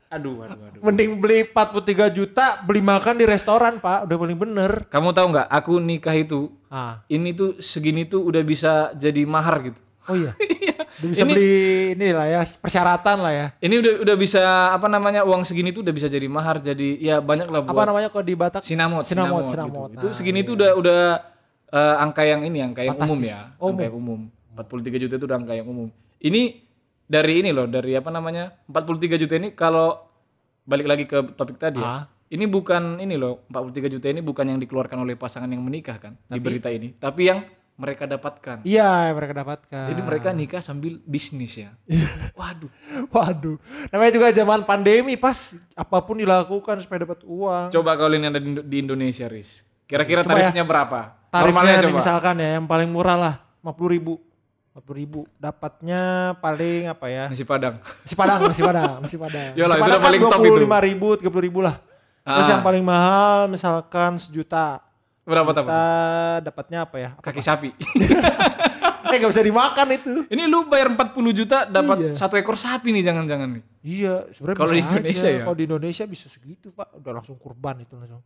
Aduh, 0.06 0.34
aduh, 0.40 0.60
aduh. 0.64 0.80
Mending 0.80 1.18
beli 1.18 1.42
43 1.44 2.06
juta, 2.08 2.62
beli 2.62 2.78
makan 2.80 3.14
di 3.16 3.24
restoran, 3.24 3.78
Pak. 3.78 4.06
Udah 4.06 4.16
paling 4.16 4.38
bener. 4.38 4.86
Kamu 4.86 5.10
tahu 5.10 5.26
nggak? 5.28 5.48
Aku 5.48 5.72
nikah 5.78 6.14
itu 6.14 6.54
Ah. 6.68 7.02
ini 7.08 7.30
tuh 7.32 7.58
segini 7.58 8.02
tuh 8.04 8.22
udah 8.22 8.42
bisa 8.42 8.72
jadi 8.92 9.22
mahar 9.24 9.58
gitu. 9.64 9.80
Oh 10.04 10.14
iya. 10.14 10.34
Udah 10.94 11.10
bisa 11.10 11.26
beli 11.26 11.50
ini 11.90 12.14
lah 12.14 12.26
ya, 12.28 12.40
persyaratan 12.54 13.18
lah 13.18 13.32
ya. 13.32 13.46
Ini 13.58 13.74
udah 13.74 13.92
udah 14.00 14.16
bisa 14.16 14.42
apa 14.70 14.86
namanya 14.86 15.22
uang 15.22 15.42
segini 15.42 15.70
tuh 15.70 15.82
udah 15.82 15.90
bisa 15.90 16.06
jadi 16.06 16.22
mahar 16.24 16.62
jadi 16.62 16.88
ya 16.96 17.16
banyak 17.18 17.50
lah 17.50 17.60
Apa 17.60 17.74
buat 17.74 17.82
namanya 17.84 18.08
kalau 18.08 18.22
di 18.22 18.36
Batak? 18.36 18.62
sinamot 18.62 19.02
Sinamot, 19.02 19.42
sinamot, 19.42 19.50
sinamot. 19.50 19.88
gitu. 19.90 19.98
Itu 19.98 20.06
Nah, 20.06 20.14
segini 20.14 20.40
tuh 20.40 20.54
udah 20.54 20.70
udah 20.72 21.00
eh, 21.74 21.94
angka 21.98 22.22
yang 22.22 22.40
ini 22.40 22.62
angka 22.62 22.80
yang 22.80 22.94
umum 22.94 23.18
Fantastis. 23.18 23.34
ya, 23.34 23.58
Oh, 23.58 23.74
angka 23.74 23.84
yang 23.84 23.96
umum. 23.96 24.20
43 24.54 25.02
juta 25.02 25.14
itu 25.18 25.26
udah 25.26 25.36
angka 25.36 25.52
yang 25.52 25.66
umum. 25.66 25.90
Ini 26.18 26.42
dari 27.04 27.42
ini 27.42 27.50
loh, 27.50 27.66
dari 27.66 27.92
apa 27.92 28.08
namanya? 28.08 28.54
43 28.64 29.18
juta 29.18 29.34
ini 29.34 29.50
kalau 29.52 29.98
balik 30.62 30.86
lagi 30.86 31.04
ke 31.04 31.34
topik 31.34 31.58
tadi 31.58 31.82
Ah. 31.82 32.06
ya. 32.06 32.12
Ini 32.30 32.48
bukan 32.48 32.98
ini 32.98 33.14
loh, 33.14 33.44
43 33.46 33.86
juta 33.90 34.06
ini 34.06 34.18
bukan 34.18 34.46
yang 34.46 34.58
dikeluarkan 34.58 34.96
oleh 34.96 35.14
pasangan 35.14 35.46
yang 35.46 35.60
menikah 35.60 35.98
kan 35.98 36.16
di 36.24 36.40
berita 36.40 36.66
ini, 36.66 36.96
tapi 36.96 37.28
yang 37.28 37.44
mereka 37.74 38.06
dapatkan. 38.06 38.62
Iya, 38.62 39.10
mereka 39.12 39.34
dapatkan. 39.36 39.86
Jadi 39.90 40.00
mereka 40.00 40.30
nikah 40.30 40.62
sambil 40.62 41.02
bisnis 41.04 41.58
ya. 41.58 41.74
Waduh. 42.38 42.70
Waduh. 43.10 43.58
Namanya 43.90 44.12
juga 44.14 44.30
zaman 44.30 44.62
pandemi, 44.62 45.14
pas 45.14 45.36
apa 45.74 45.98
pun 46.00 46.16
dilakukan 46.16 46.80
supaya 46.80 47.02
dapat 47.02 47.22
uang. 47.22 47.70
Coba 47.70 47.94
kalau 47.94 48.14
ini 48.14 48.26
ada 48.26 48.38
di 48.40 48.76
Indonesia, 48.78 49.26
Riz. 49.26 49.66
Kira-kira 49.84 50.20
ya. 50.20 50.26
tarifnya 50.26 50.64
berapa? 50.64 50.98
Tarifnya 51.28 51.82
coba. 51.82 51.98
misalkan 51.98 52.34
ya, 52.38 52.48
yang 52.56 52.64
paling 52.64 52.88
murah 52.88 53.16
lah, 53.16 53.34
50 53.60 53.88
ribu. 53.90 54.14
50 54.72 54.90
ribu. 54.94 55.20
Dapatnya 55.36 56.00
paling 56.38 56.88
apa 56.88 57.06
ya? 57.06 57.24
Nasi 57.28 57.42
Padang. 57.42 57.78
Nasi 57.78 58.14
Padang, 58.14 58.38
nasi 58.42 58.62
Padang, 58.62 58.92
nasi 58.98 59.16
Padang. 59.16 59.50
Yalah, 59.58 59.76
nasi 59.76 59.80
itu 59.80 59.84
Padang 59.84 59.94
udah 59.94 60.00
paling 60.02 60.20
top 60.24 60.40
itu. 60.40 60.54
25 60.66 60.88
ribu, 60.88 61.08
30 61.20 61.46
ribu 61.46 61.58
lah. 61.60 61.76
Terus 62.20 62.46
Ah. 62.46 62.52
yang 62.52 62.64
paling 62.64 62.80
mahal 62.82 63.46
misalkan 63.46 64.16
sejuta. 64.16 64.80
Berapa 65.24 65.50
Kita 65.50 65.60
tapi? 65.60 65.72
dapatnya 66.42 66.78
apa 66.82 66.96
ya? 66.98 67.10
Apa? 67.14 67.22
Kaki 67.22 67.40
sapi. 67.40 67.70
Eh 69.04 69.20
gak 69.20 69.30
bisa 69.30 69.44
dimakan 69.44 69.86
itu. 69.94 70.12
ini 70.26 70.42
lu 70.44 70.66
bayar 70.66 70.90
40 70.90 71.06
juta 71.30 71.62
dapat 71.62 71.96
Iya. 72.02 72.12
satu 72.16 72.34
ekor 72.34 72.56
sapi 72.56 72.90
nih 72.90 73.04
jangan-jangan 73.04 73.46
nih. 73.46 73.62
Iya, 73.84 74.14
sebenarnya 74.32 74.58
Kalau 74.58 74.72
di 74.72 74.80
Indonesia 74.80 75.22
aja. 75.22 75.30
ya? 75.30 75.42
Kalau 75.44 75.54
di 75.54 75.64
Indonesia 75.64 76.04
bisa 76.04 76.26
segitu, 76.26 76.72
Pak. 76.72 76.98
Udah 76.98 77.12
langsung 77.14 77.36
kurban 77.36 77.78
itu 77.78 77.94
langsung. 77.94 78.24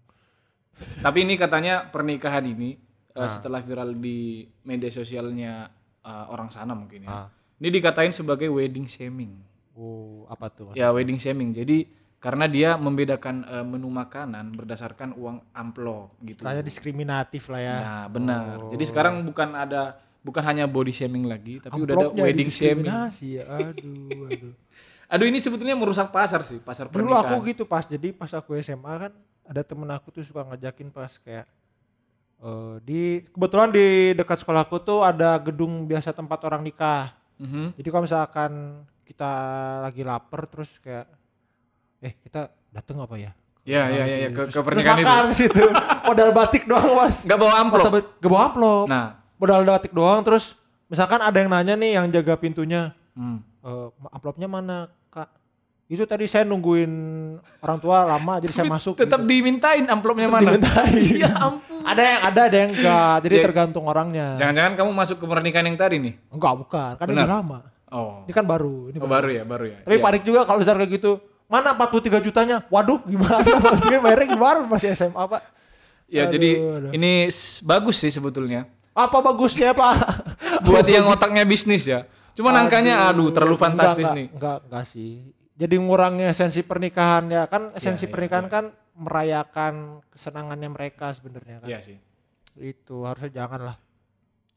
Tapi 0.98 1.18
ini 1.22 1.34
katanya 1.34 1.86
pernikahan 1.86 2.44
ini 2.44 2.78
Ah. 3.10 3.26
setelah 3.26 3.58
viral 3.58 3.92
di 3.92 4.46
media 4.62 4.88
sosialnya 4.88 5.66
eh, 6.00 6.24
orang 6.28 6.48
sana 6.48 6.72
mungkin 6.72 7.02
ya. 7.02 7.10
Ah. 7.10 7.26
Ini 7.58 7.68
dikatain 7.72 8.10
sebagai 8.10 8.46
wedding 8.46 8.86
shaming. 8.86 9.34
Oh, 9.72 10.22
apa 10.26 10.46
tuh? 10.48 10.70
Mas? 10.70 10.74
Ya 10.74 10.88
wedding 10.88 11.18
shaming. 11.18 11.50
Jadi 11.50 11.90
karena 12.18 12.46
dia 12.46 12.74
membedakan 12.74 13.42
eh, 13.44 13.62
menu 13.62 13.86
makanan 13.88 14.54
berdasarkan 14.54 15.14
uang 15.14 15.42
amplop 15.52 16.14
gitu. 16.20 16.42
Istilahnya 16.42 16.62
diskriminatif 16.62 17.46
lah 17.48 17.60
ya. 17.60 17.76
Nah, 17.76 18.04
benar. 18.06 18.42
Jadi 18.70 18.84
sekarang 18.84 19.22
bukan 19.22 19.50
ada 19.52 19.98
bukan 20.18 20.42
hanya 20.44 20.64
body 20.64 20.90
shaming 20.90 21.24
lagi, 21.24 21.58
tapi 21.58 21.74
udah 21.76 21.90
ada 21.90 22.06
Amplopnya 22.06 22.22
wedding 22.22 22.50
shaming. 22.50 22.86
ya. 23.18 23.42
Aduh, 23.46 24.28
aduh. 24.28 24.54
Aduh, 25.08 25.24
ini 25.24 25.40
sebetulnya 25.40 25.72
merusak 25.72 26.12
pasar 26.12 26.44
sih, 26.44 26.60
pasar 26.60 26.84
Dulu 26.86 27.08
aku 27.08 27.40
pernikahan. 27.40 27.48
gitu 27.48 27.64
pas 27.64 27.80
jadi 27.82 28.12
pas 28.12 28.28
aku 28.28 28.60
SMA 28.60 28.92
kan 29.00 29.12
ada 29.48 29.64
temen 29.64 29.88
aku 29.88 30.12
tuh 30.12 30.20
suka 30.20 30.44
ngajakin 30.44 30.92
pas 30.92 31.08
kayak 31.16 31.48
eh 32.38 32.74
di 32.84 33.00
kebetulan 33.26 33.72
di 33.72 33.86
dekat 34.12 34.38
sekolahku 34.38 34.78
tuh 34.78 35.02
ada 35.02 35.40
gedung 35.40 35.88
biasa 35.88 36.12
tempat 36.12 36.38
orang 36.44 36.62
nikah. 36.62 37.10
Mhm. 37.40 37.74
Jadi 37.74 37.88
kalau 37.88 38.04
misalkan 38.04 38.52
kita 39.02 39.32
lagi 39.82 40.02
lapar 40.04 40.44
terus 40.46 40.70
kayak 40.78 41.08
eh 41.98 42.12
kita 42.20 42.46
dateng 42.68 43.00
apa 43.00 43.16
ya? 43.16 43.32
Ya, 43.66 43.84
ya, 43.84 44.04
ya, 44.04 44.16
ya, 44.16 44.28
ke, 44.30 44.40
Terus- 44.40 44.48
ke 44.48 44.52
terus 44.54 44.64
pernikahan 44.64 44.96
itu. 44.96 45.04
makan 45.04 45.24
di 45.24 45.36
situ. 45.36 45.62
Modal 46.06 46.30
batik 46.32 46.64
doang, 46.64 46.88
Mas. 46.94 47.16
Nggak 47.20 47.36
bawa 47.36 47.54
amplop. 47.58 47.84
Modal- 47.84 48.08
Nggak 48.16 48.30
bawa 48.30 48.42
amplop. 48.46 48.86
Nah, 48.88 49.06
Modal 49.36 49.60
batik 49.62 49.92
doang 49.92 50.20
terus 50.22 50.44
misalkan 50.86 51.20
ada 51.20 51.36
yang 51.36 51.46
nanya 51.46 51.74
nih 51.74 51.90
yang 51.94 52.06
jaga 52.08 52.34
pintunya, 52.34 52.96
hmm. 53.12 53.38
"Eh, 53.60 53.88
amplopnya 54.08 54.48
mana, 54.48 54.76
Kak? 55.08 55.28
Itu 55.88 56.04
tadi 56.04 56.28
saya 56.28 56.44
nungguin 56.44 56.92
orang 57.58 57.78
tua 57.80 58.04
lama 58.04 58.36
jadi 58.38 58.52
saya 58.52 58.68
masuk. 58.68 58.92
tetap 58.94 59.24
gitu. 59.24 59.32
dimintain 59.32 59.80
amplopnya 59.82 60.28
Tetap 60.28 60.36
mana? 60.36 60.44
dimintain. 60.44 61.00
ya 61.24 61.30
ampun. 61.32 61.80
Ada 61.80 62.02
yang 62.04 62.20
ada, 62.22 62.40
ada 62.44 62.56
yang 62.58 62.70
enggak. 62.76 63.14
Jadi 63.24 63.34
Ya. 63.34 63.42
tergantung 63.42 63.84
orangnya. 63.84 64.26
Jangan-jangan 64.36 64.72
kamu 64.76 64.90
masuk 64.92 65.16
ke 65.16 65.24
pernikahan 65.24 65.64
yang 65.64 65.78
tadi 65.80 65.96
nih? 65.96 66.14
Enggak, 66.28 66.52
bukan. 66.58 66.92
Kan 66.94 67.06
Benar. 67.08 67.24
ini 67.24 67.32
lama. 67.32 67.58
Oh, 67.88 68.20
Ini 68.22 68.32
kan 68.32 68.44
baru. 68.44 68.92
Ini 68.92 69.00
Oh, 69.00 69.08
baru 69.08 69.28
ya, 69.32 69.42
baru 69.42 69.64
ya. 69.66 69.78
Tapi 69.80 69.96
Iya. 69.96 70.04
panik 70.04 70.22
juga 70.22 70.40
kalau 70.44 70.60
misalnya 70.60 70.84
kayak 70.84 70.92
gitu. 70.94 71.12
mana 71.48 71.72
43 71.72 72.20
jutanya? 72.20 72.60
Waduh, 72.68 73.00
gimana? 73.02 73.40
43 73.40 73.96
bayarnya 73.98 74.28
gimana 74.28 74.58
masih 74.68 74.92
SMA, 74.92 75.16
Pak? 75.24 75.40
Ya 76.04 76.28
Aduh, 76.28 76.36
jadi 76.36 76.50
aduh. 76.52 76.90
ini 76.92 77.32
bagus 77.62 77.96
sih 77.96 78.12
sebetulnya. 78.12 78.68
Apa 78.92 79.24
bagusnya, 79.24 79.72
Pak? 79.72 79.94
Buat 80.68 80.84
yang 80.84 81.08
otaknya 81.08 81.48
bisnis 81.48 81.88
ya. 81.88 82.04
Cuman 82.36 82.52
angkanya 82.54 83.08
aduh 83.08 83.32
terlalu 83.32 83.56
Enggak, 83.56 83.64
fantastis 83.64 84.04
enggak, 84.04 84.16
nih. 84.20 84.26
Enggak, 84.30 84.58
enggak 84.62 84.84
sih. 84.84 85.12
Jadi 85.58 85.74
ngurangi 85.74 86.22
esensi 86.24 86.62
pernikahan 86.62 87.26
ya 87.26 87.50
kan 87.50 87.74
esensi 87.74 88.06
Iya, 88.06 88.08
iya, 88.08 88.14
pernikahan 88.14 88.46
kan 88.46 88.64
merayakan 88.94 89.74
kesenangannya 90.08 90.70
mereka 90.70 91.10
sebenarnya 91.10 91.58
kan. 91.60 91.68
Iya 91.68 91.78
sih. 91.82 91.98
Itu 92.54 93.02
harusnya 93.02 93.42
jangan 93.42 93.60
lah. 93.66 93.76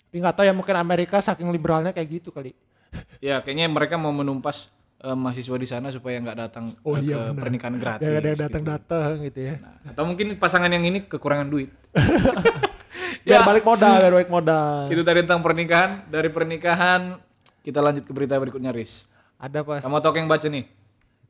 Tapi 0.06 0.16
nggak 0.18 0.36
tahu 0.36 0.46
ya 0.46 0.54
mungkin 0.54 0.76
Amerika 0.78 1.18
saking 1.18 1.50
liberalnya 1.50 1.90
kayak 1.92 2.22
gitu 2.22 2.30
kali. 2.30 2.54
Ya 3.24 3.40
kayaknya 3.40 3.66
mereka 3.66 3.96
mau 3.96 4.12
menumpas 4.12 4.70
eh, 5.00 5.14
mahasiswa 5.14 5.56
di 5.56 5.66
sana 5.66 5.88
supaya 5.90 6.18
nggak 6.18 6.38
datang 6.38 6.74
Oh, 6.82 6.94
eh, 6.94 7.06
iya, 7.06 7.18
ke 7.18 7.22
benar. 7.30 7.42
pernikahan 7.42 7.76
gratis. 7.78 8.06
Ada 8.06 8.14
yang 8.14 8.26
gitu. 8.28 8.44
datang-datang 8.46 9.10
gitu 9.26 9.40
ya. 9.42 9.56
Nah, 9.58 9.76
atau 9.90 10.04
mungkin 10.06 10.28
pasangan 10.38 10.70
yang 10.70 10.84
ini 10.84 11.00
kekurangan 11.06 11.48
duit. 11.48 11.70
Biar 13.26 13.42
Ya. 13.42 13.46
balik 13.46 13.62
modal, 13.64 14.02
biar 14.02 14.14
balik 14.14 14.30
modal. 14.30 14.90
Itu 14.90 15.02
tadi 15.02 15.22
tentang 15.22 15.42
pernikahan. 15.42 16.06
Dari 16.10 16.30
pernikahan 16.30 17.22
kita 17.62 17.78
lanjut 17.78 18.04
ke 18.06 18.12
berita 18.12 18.34
berikutnya, 18.36 18.74
Riz. 18.74 19.06
Ada 19.38 19.62
pas. 19.62 19.82
Kamu 19.82 19.98
tau 19.98 20.14
yang 20.14 20.26
baca 20.26 20.46
nih? 20.46 20.66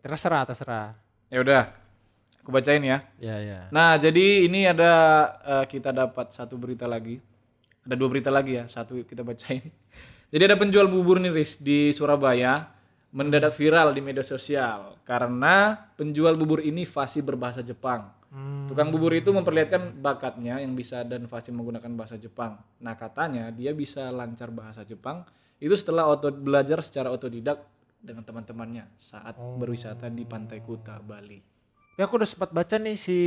Terserah, 0.02 0.44
terserah. 0.50 0.98
Ya 1.30 1.46
udah, 1.46 1.64
aku 2.42 2.50
bacain 2.50 2.82
ya. 2.82 3.06
Ya, 3.22 3.38
ya. 3.38 3.60
Nah, 3.70 4.02
jadi 4.02 4.50
ini 4.50 4.66
ada 4.66 4.94
eh, 5.46 5.66
kita 5.70 5.94
dapat 5.94 6.34
satu 6.34 6.58
berita 6.58 6.90
lagi. 6.90 7.22
Ada 7.86 7.94
dua 7.94 8.10
berita 8.10 8.34
lagi 8.34 8.58
ya, 8.58 8.66
satu 8.66 8.98
kita 9.06 9.22
bacain. 9.26 9.70
Jadi 10.32 10.44
ada 10.48 10.56
penjual 10.56 10.88
bubur 10.88 11.20
nih 11.20 11.34
Riz 11.34 11.60
di 11.60 11.92
Surabaya 11.92 12.72
mendadak 13.12 13.52
viral 13.52 13.92
di 13.92 14.00
media 14.00 14.24
sosial 14.24 14.96
karena 15.04 15.76
penjual 16.00 16.32
bubur 16.40 16.64
ini 16.64 16.88
fasih 16.88 17.20
berbahasa 17.20 17.60
Jepang. 17.60 18.08
Hmm. 18.32 18.64
Tukang 18.72 18.96
bubur 18.96 19.12
itu 19.12 19.28
memperlihatkan 19.36 20.00
bakatnya 20.00 20.64
yang 20.64 20.72
bisa 20.72 21.04
dan 21.04 21.28
fasih 21.28 21.52
menggunakan 21.52 21.92
bahasa 22.00 22.16
Jepang. 22.16 22.64
Nah, 22.80 22.96
katanya 22.96 23.52
dia 23.52 23.76
bisa 23.76 24.08
lancar 24.08 24.56
bahasa 24.56 24.88
Jepang 24.88 25.28
itu 25.60 25.76
setelah 25.76 26.08
auto 26.08 26.32
belajar 26.32 26.80
secara 26.80 27.12
otodidak 27.12 27.62
dengan 28.02 28.26
teman-temannya 28.26 28.90
saat 28.98 29.38
berwisata 29.38 30.10
di 30.10 30.26
Pantai 30.26 30.60
Kuta, 30.60 30.98
Bali. 31.00 31.38
Tapi 31.94 32.02
aku 32.02 32.18
udah 32.18 32.30
sempat 32.30 32.50
baca 32.50 32.76
nih 32.76 32.98
si 32.98 33.18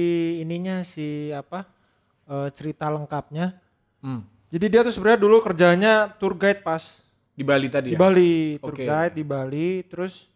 ininya 0.43 0.83
si 0.83 1.31
apa 1.31 1.62
eh, 2.26 2.49
cerita 2.52 2.90
lengkapnya. 2.90 3.54
Hmm. 4.02 4.26
Jadi 4.50 4.66
dia 4.69 4.83
tuh 4.83 4.90
sebenarnya 4.90 5.21
dulu 5.23 5.43
kerjanya 5.43 5.93
tour 6.14 6.35
guide 6.35 6.61
pas 6.61 7.02
Di 7.35 7.43
Bali 7.43 7.66
tadi 7.66 7.90
di 7.90 7.95
ya. 7.95 7.99
Bali, 7.99 8.62
tour 8.62 8.75
Oke. 8.75 8.87
guide 8.87 9.14
di 9.14 9.25
Bali, 9.26 9.83
terus 9.87 10.31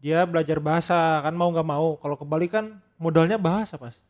dia 0.00 0.24
belajar 0.24 0.56
bahasa 0.56 0.96
kan 1.20 1.36
mau 1.36 1.52
nggak 1.52 1.68
mau. 1.68 2.00
Kalau 2.00 2.16
ke 2.16 2.24
Bali 2.24 2.48
kan 2.48 2.72
modalnya 2.96 3.36
bahasa 3.36 3.76
pas, 3.76 4.00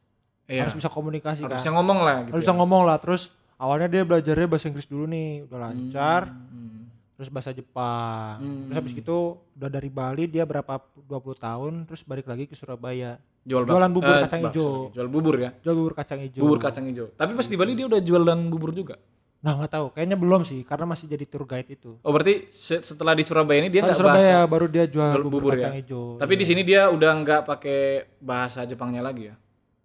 Iya. 0.46 0.62
harus 0.62 0.78
bisa 0.78 0.86
komunikasi 0.86 1.42
Harus 1.42 1.58
kan, 1.58 1.60
bisa 1.66 1.70
ngomong 1.74 1.98
lah 1.98 2.16
gitu. 2.22 2.38
harus 2.38 2.44
ya. 2.46 2.46
bisa 2.46 2.54
ngomong 2.54 2.82
lah. 2.86 2.96
Terus 3.02 3.22
awalnya 3.58 3.90
dia 3.90 4.02
belajarnya 4.06 4.46
bahasa 4.46 4.70
Inggris 4.70 4.86
dulu 4.86 5.10
nih, 5.10 5.50
udah 5.50 5.58
lancar. 5.58 6.22
Hmm. 6.30 6.77
Terus 7.18 7.28
bahasa 7.28 7.50
Jepang. 7.50 8.38
Hmm. 8.38 8.70
Terus 8.70 8.76
habis 8.78 8.94
itu 8.94 9.16
udah 9.58 9.66
dari 9.66 9.90
Bali 9.90 10.30
dia 10.30 10.46
berapa 10.46 10.78
20 11.02 11.10
tahun, 11.34 11.72
terus 11.82 12.06
balik 12.06 12.30
lagi 12.30 12.46
ke 12.46 12.54
Surabaya. 12.54 13.18
Jual 13.42 13.66
Jualan 13.66 13.90
bubur 13.90 14.06
eh, 14.06 14.22
kacang 14.22 14.42
hijau. 14.46 14.94
Jual 14.94 15.08
bubur 15.10 15.34
ya. 15.34 15.50
Jual 15.58 15.74
bubur 15.74 15.94
kacang 15.98 16.20
hijau. 16.22 16.42
Bubur 16.46 16.62
kacang 16.62 16.86
hijau. 16.86 17.10
Tapi 17.12 17.34
pas 17.34 17.42
di 17.42 17.56
Bali 17.58 17.74
dia 17.74 17.90
udah 17.90 17.98
jualan 17.98 18.38
bubur 18.46 18.70
juga. 18.70 18.94
Nah 19.38 19.54
nggak 19.54 19.70
tahu, 19.70 19.86
kayaknya 19.94 20.18
belum 20.18 20.42
sih, 20.42 20.66
karena 20.66 20.82
masih 20.86 21.06
jadi 21.06 21.22
tour 21.22 21.46
guide 21.46 21.70
itu. 21.70 21.94
Oh 22.02 22.10
berarti 22.10 22.50
se- 22.50 22.82
setelah 22.82 23.14
di 23.14 23.22
Surabaya 23.22 23.62
ini 23.62 23.70
dia 23.70 23.82
nggak 23.82 23.94
Surabaya 23.94 24.42
bahasa 24.42 24.50
baru 24.50 24.66
dia 24.66 24.84
jual 24.86 25.10
jual 25.14 25.24
bubur, 25.26 25.42
bubur 25.42 25.52
ya. 25.54 25.70
kacang 25.70 25.74
hijau. 25.78 26.04
Tapi 26.18 26.32
di 26.34 26.44
sini 26.46 26.62
dia 26.66 26.90
udah 26.90 27.10
nggak 27.22 27.40
pakai 27.46 27.78
bahasa 28.18 28.62
Jepangnya 28.62 29.02
lagi 29.02 29.30
ya. 29.30 29.34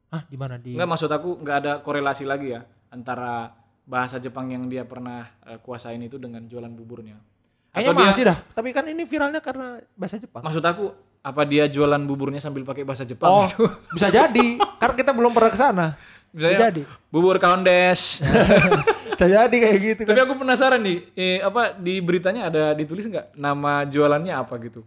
ah 0.10 0.22
di 0.26 0.38
mana 0.38 0.58
di? 0.62 0.74
Nggak 0.74 0.90
maksud 0.90 1.10
aku 1.10 1.42
nggak 1.42 1.58
ada 1.66 1.74
korelasi 1.82 2.26
lagi 2.26 2.54
ya 2.54 2.62
antara 2.90 3.50
bahasa 3.84 4.18
Jepang 4.18 4.48
yang 4.48 4.66
dia 4.66 4.84
pernah 4.84 5.28
eh, 5.44 5.60
kuasain 5.60 6.00
itu 6.00 6.16
dengan 6.16 6.44
jualan 6.44 6.72
buburnya. 6.72 7.20
Kayaknya 7.70 7.90
Atau 7.90 7.98
dia- 7.98 8.08
masih 8.08 8.24
dah. 8.26 8.38
Tapi 8.54 8.70
kan 8.70 8.86
ini 8.86 9.04
viralnya 9.04 9.42
karena 9.42 9.82
bahasa 9.94 10.16
Jepang. 10.16 10.42
Maksud 10.42 10.62
aku 10.62 10.86
apa 11.20 11.42
dia 11.44 11.66
jualan 11.66 12.00
buburnya 12.00 12.38
sambil 12.38 12.64
pakai 12.64 12.84
bahasa 12.84 13.04
Jepang 13.04 13.28
Oh, 13.28 13.44
gitu? 13.44 13.66
bisa 13.96 14.08
jadi. 14.08 14.48
Karena 14.78 14.94
kita 14.94 15.12
belum 15.12 15.32
pernah 15.32 15.50
ke 15.50 15.58
sana. 15.58 15.88
Bisa 16.30 16.50
Misalnya, 16.50 16.60
jadi. 16.68 16.82
Bubur 17.10 17.38
kaondes. 17.38 18.18
Bisa 19.14 19.30
jadi 19.30 19.54
kayak 19.54 19.78
gitu 19.78 20.02
kan. 20.04 20.10
Tapi 20.10 20.22
aku 20.26 20.34
penasaran 20.36 20.82
nih, 20.82 21.06
eh, 21.14 21.38
apa 21.38 21.78
di 21.78 22.02
beritanya 22.02 22.50
ada 22.50 22.74
ditulis 22.74 23.06
nggak 23.06 23.38
nama 23.38 23.86
jualannya 23.86 24.34
apa 24.34 24.58
gitu? 24.58 24.82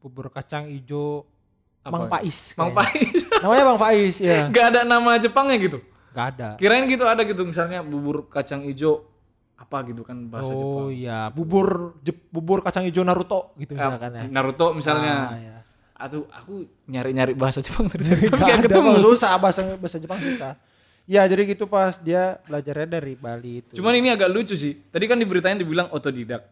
Bubur 0.00 0.32
kacang 0.32 0.72
hijau? 0.72 1.28
Mang 1.84 2.08
Pais. 2.08 2.56
Mang 2.56 2.72
kayaknya. 2.72 2.80
Pais. 2.80 3.20
Namanya 3.38 3.64
Bang 3.64 3.78
Faiz 3.78 4.16
ya. 4.24 4.48
Gak 4.48 4.66
ada 4.72 4.80
nama 4.82 5.16
Jepangnya 5.16 5.56
gitu. 5.60 5.78
Gak 6.18 6.28
ada. 6.34 6.48
Kirain 6.58 6.82
gitu 6.84 7.06
ada 7.06 7.22
gitu 7.22 7.46
misalnya 7.46 7.78
bubur 7.80 8.26
kacang 8.26 8.66
hijau 8.66 9.06
apa 9.54 9.86
gitu 9.86 10.02
kan 10.02 10.18
bahasa 10.26 10.50
oh 10.50 10.58
Jepang. 10.58 10.86
iya, 10.92 11.18
bubur 11.30 11.94
Jep- 12.00 12.26
bubur 12.28 12.58
kacang 12.58 12.86
hijau 12.86 13.02
Naruto 13.02 13.54
gitu 13.54 13.70
Eh, 13.70 13.78
misalkan 13.78 14.10
ya. 14.12 14.22
Naruto 14.26 14.66
misalnya. 14.70 15.14
Ah, 15.14 15.38
iya. 15.38 15.56
Atau 15.94 16.26
aku 16.30 16.62
nyari-nyari 16.86 17.34
bahasa 17.34 17.58
Jepang 17.58 17.86
dari 17.86 18.02
tadi, 18.02 18.26
Gak 18.28 18.66
ada. 18.66 18.76
Bang, 18.76 18.98
susah 18.98 19.34
bahasa 19.34 19.62
bahasa 19.74 19.98
Jepang 19.98 20.18
susah. 20.18 20.58
Ya 21.06 21.22
jadi 21.24 21.48
gitu 21.48 21.64
pas 21.64 21.96
dia 21.96 22.36
belajarnya 22.44 22.86
dari 22.92 23.14
Bali 23.14 23.62
itu. 23.62 23.72
Cuman 23.74 23.94
ini 23.94 24.10
agak 24.10 24.28
lucu 24.28 24.52
sih. 24.52 24.76
Tadi 24.90 25.04
kan 25.06 25.16
di 25.16 25.24
beritanya 25.24 25.58
dibilang 25.58 25.88
otodidak. 25.88 26.44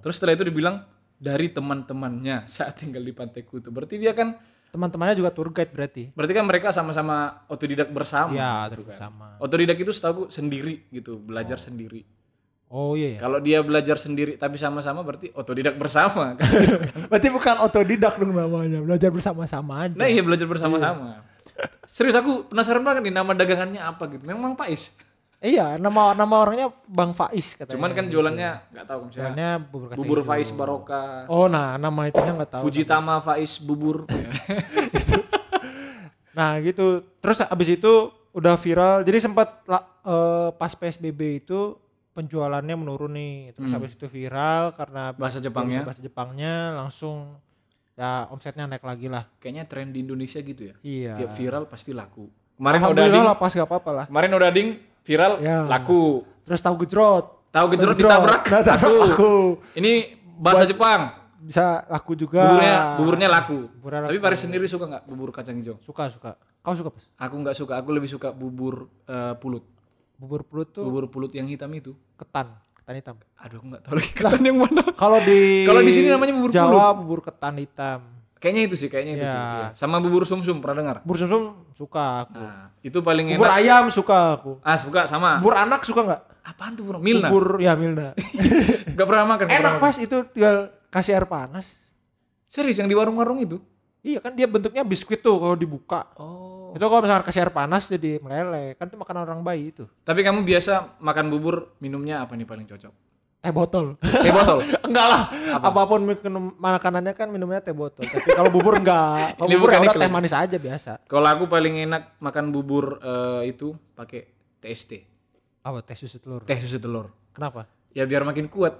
Terus 0.00 0.16
setelah 0.16 0.32
itu 0.32 0.42
dibilang 0.42 0.82
dari 1.14 1.52
teman-temannya 1.52 2.48
saat 2.48 2.80
tinggal 2.80 3.04
di 3.04 3.12
Pantai 3.12 3.44
Kutu. 3.44 3.68
Berarti 3.68 4.00
dia 4.00 4.10
kan 4.10 4.40
teman-temannya 4.70 5.18
juga 5.18 5.34
tour 5.34 5.50
guide 5.50 5.74
berarti. 5.74 6.02
berarti 6.14 6.32
kan 6.32 6.44
mereka 6.46 6.68
sama-sama 6.70 7.44
otodidak 7.50 7.90
bersama. 7.90 8.32
Iya, 8.32 8.70
gitu 8.72 8.86
kan. 8.88 8.96
sama. 8.96 9.28
Otodidak 9.42 9.76
itu 9.82 9.90
setahu 9.90 10.30
sendiri 10.30 10.86
gitu, 10.94 11.18
belajar 11.18 11.58
sendiri. 11.58 12.06
Oh 12.70 12.94
iya. 12.94 13.18
ya. 13.18 13.26
Kalau 13.26 13.42
dia 13.42 13.58
belajar 13.66 13.98
sendiri 13.98 14.38
tapi 14.38 14.54
sama-sama 14.54 15.02
berarti 15.02 15.34
otodidak 15.34 15.74
bersama 15.74 16.38
kan. 16.38 16.46
Berarti 17.10 17.28
bukan 17.34 17.56
otodidak 17.66 18.14
dong 18.14 18.30
namanya, 18.30 18.78
belajar 18.78 19.10
bersama-sama 19.10 19.90
aja. 19.90 19.98
Nah 19.98 20.06
iya 20.06 20.22
belajar 20.22 20.46
bersama-sama. 20.46 21.26
Serius 21.90 22.14
aku 22.14 22.46
penasaran 22.46 22.86
banget 22.86 23.10
nih 23.10 23.14
nama 23.18 23.34
dagangannya 23.34 23.82
apa 23.82 24.06
gitu. 24.14 24.22
Memang 24.22 24.54
Pais. 24.54 24.94
Iya, 25.40 25.80
nama 25.80 26.12
nama 26.12 26.34
orangnya 26.38 26.68
Bang 26.84 27.10
Faiz 27.10 27.56
katanya. 27.56 27.72
Cuman 27.72 27.90
kan 27.90 28.04
jualannya 28.06 28.50
nggak 28.68 28.84
tahu 28.84 29.00
misalnya 29.02 29.16
Jualannya 29.16 29.50
bubur 29.64 29.86
kacang 29.88 29.98
bubur. 29.98 30.18
Faiz 30.22 30.48
Baroka, 30.50 31.02
Oh, 31.26 31.46
nah 31.46 31.74
nama 31.74 32.00
itunya 32.06 32.32
nggak 32.34 32.50
tahu. 32.50 32.62
Fujitama 32.62 33.14
Faiz 33.18 33.56
bubur. 33.56 34.04
Nah, 36.30 36.56
gitu. 36.60 37.02
Terus 37.18 37.42
abis 37.42 37.68
itu 37.72 37.92
udah 38.30 38.54
viral. 38.54 39.02
Jadi 39.02 39.18
sempat 39.20 39.66
eh, 39.66 40.48
pas 40.52 40.72
PSBB 40.72 41.42
itu 41.42 41.74
penjualannya 42.12 42.76
menurun 42.76 43.12
nih. 43.12 43.34
Terus 43.52 43.70
habis 43.70 43.92
itu 43.92 44.06
viral 44.06 44.72
karena 44.72 45.10
Hmm. 45.10 45.18
Bahasa 45.18 45.38
Jepangnya. 45.38 45.82
bahasa 45.82 46.00
Jepangnya 46.00 46.54
langsung 46.76 47.34
ya 47.94 48.30
omsetnya 48.30 48.64
naik 48.64 48.80
lagi 48.80 49.10
lah. 49.10 49.26
Kayaknya 49.38 49.64
tren 49.66 49.90
di 49.90 50.00
Indonesia 50.00 50.38
gitu 50.38 50.62
ya. 50.64 50.74
Iya. 50.80 51.12
Tiap 51.18 51.30
viral 51.34 51.64
pasti 51.66 51.90
laku. 51.90 52.30
Kemarin 52.54 52.76
udah 52.76 52.84
Alhamdulillah 52.86 53.16
ding, 53.18 53.26
lah 53.26 53.36
pas 53.36 53.50
gak 53.50 53.64
apa-apa 53.64 53.90
lah. 53.90 54.04
kemarin 54.06 54.30
udah 54.30 54.50
ding 54.50 54.68
viral 55.02 55.32
Ya. 55.38 55.64
laku. 55.64 56.22
Terus 56.42 56.60
tahu 56.60 56.74
gejrot. 56.80 57.50
Tahu 57.50 57.66
gejrot 57.70 57.94
ditabrak 57.94 58.42
Nah, 58.42 58.62
laku. 58.64 58.94
laku. 59.00 59.34
Ini 59.74 59.92
bahasa 60.36 60.64
Jepang. 60.64 61.16
Bisa 61.40 61.82
laku 61.86 62.12
juga. 62.14 62.44
Buburnya 62.44 62.74
buburnya 62.94 63.28
laku. 63.28 63.58
Buburnya 63.72 64.00
Tapi 64.04 64.14
laku. 64.14 64.24
Paris 64.24 64.40
sendiri 64.40 64.66
suka 64.66 64.84
nggak 64.86 65.02
bubur 65.04 65.28
kacang 65.30 65.56
hijau? 65.56 65.80
Suka 65.80 66.06
suka. 66.06 66.36
Kau 66.60 66.74
suka 66.74 66.92
pas? 66.92 67.04
Aku 67.18 67.34
nggak 67.36 67.56
suka. 67.56 67.72
Aku 67.76 67.88
lebih 67.90 68.06
suka 68.06 68.28
bubur 68.30 68.86
eh, 69.04 69.34
pulut. 69.36 69.64
Bubur 70.14 70.44
pulut 70.44 70.68
tuh 70.68 70.84
Bubur 70.84 71.08
pulut 71.08 71.32
yang 71.32 71.48
hitam 71.48 71.72
itu. 71.72 71.96
ketan, 72.12 72.52
ketan 72.76 72.94
hitam. 72.94 73.16
Aduh, 73.34 73.56
aku 73.56 73.66
nggak 73.66 73.82
tahu 73.82 73.94
lagi 73.96 74.12
ketan 74.12 74.40
yang 74.42 74.56
mana. 74.58 74.82
Kalau 74.92 75.16
di 75.18 75.64
Kalau 75.64 75.80
di 75.80 75.88
sini 75.90 76.06
namanya 76.06 76.32
bubur 76.34 76.50
Jawa 76.52 76.92
bubur 76.92 77.20
ketan 77.20 77.56
hitam. 77.56 78.00
Kayaknya 78.40 78.62
itu 78.64 78.74
sih, 78.74 78.88
kayaknya 78.88 79.12
itu 79.14 79.24
Ya. 79.24 79.30
sih. 79.30 79.36
iya. 79.36 79.66
Sama 79.76 80.00
bubur 80.00 80.24
sumsum 80.24 80.58
pernah 80.58 80.80
dengar? 80.80 80.96
Bubur 81.04 81.20
sumsum 81.20 81.42
suka 81.70 82.24
aku. 82.24 82.40
Nah, 82.40 82.72
itu 82.80 82.98
paling 82.98 83.36
Bubur 83.36 83.46
enak. 83.46 83.60
ayam 83.60 83.84
suka 83.92 84.40
aku. 84.40 84.56
Ah, 84.64 84.74
suka 84.74 85.04
sama. 85.04 85.36
Bubur 85.38 85.54
anak 85.54 85.84
suka 85.84 86.00
nggak? 86.00 86.22
Apaan 86.40 86.72
tuh, 86.72 86.82
bro? 86.82 86.96
Milna. 86.96 87.28
Bubur 87.28 87.60
ya 87.60 87.76
Milna. 87.76 88.16
Gak 88.96 89.06
pernah 89.06 89.28
makan. 89.28 89.44
Enak 89.44 89.60
pernah 89.76 89.76
pas 89.78 89.92
itu 89.94 90.16
tinggal 90.26 90.72
kasih 90.88 91.14
air 91.14 91.28
panas. 91.28 91.68
makan. 91.68 92.48
Serius 92.48 92.80
yang 92.80 92.88
di 92.88 92.96
warung-warung 92.96 93.38
itu? 93.38 93.60
Iya 94.00 94.18
kan 94.18 94.32
dia 94.32 94.48
bentuknya 94.48 94.80
biskuit 94.80 95.20
tuh 95.20 95.36
kalau 95.36 95.52
dibuka. 95.52 96.08
Oh. 96.16 96.72
Itu 96.72 96.80
kalau 96.82 97.04
misalkan 97.04 97.22
kasih 97.22 97.44
air 97.44 97.52
panas 97.52 97.86
jadi 97.86 98.16
meleleh. 98.18 98.72
Kan 98.74 98.88
itu 98.88 98.96
makanan 98.96 99.22
orang 99.22 99.44
bayi 99.44 99.68
itu. 99.70 99.84
Tapi 100.00 100.24
kamu 100.24 100.40
biasa 100.42 100.96
makan 100.96 101.28
bubur 101.28 101.76
minumnya 101.76 102.24
apa 102.24 102.32
nih 102.32 102.48
paling 102.48 102.64
cocok? 102.64 103.09
Teh 103.40 103.52
botol. 103.56 103.96
Teh 104.24 104.32
botol. 104.32 104.60
enggak 104.88 105.06
lah. 105.08 105.22
Apa 105.56 105.88
pun 105.88 106.04
minum 106.04 106.52
makanannya 106.54 107.16
kan 107.16 107.32
minumnya 107.32 107.64
teh 107.64 107.72
botol. 107.72 108.04
Tapi 108.04 108.36
kalau 108.36 108.52
bubur 108.52 108.76
enggak. 108.76 109.32
Kalau 109.40 109.48
bubur 109.48 109.68
ya 109.72 109.80
udah 109.80 109.96
teh 109.96 110.10
manis 110.12 110.36
aja 110.36 110.56
biasa. 110.60 111.00
Kalau 111.08 111.24
aku 111.24 111.48
paling 111.48 111.88
enak 111.88 112.20
makan 112.20 112.52
bubur 112.52 113.00
eh, 113.00 113.48
itu 113.48 113.72
pakai 113.96 114.28
TST, 114.60 114.92
Apa 115.64 115.80
teh 115.80 115.96
susu 115.96 116.20
telur? 116.20 116.44
teh 116.44 116.60
susu 116.60 116.76
telur. 116.76 117.08
Kenapa? 117.32 117.64
Ya 117.96 118.04
biar 118.04 118.28
makin 118.28 118.44
kuat. 118.46 118.76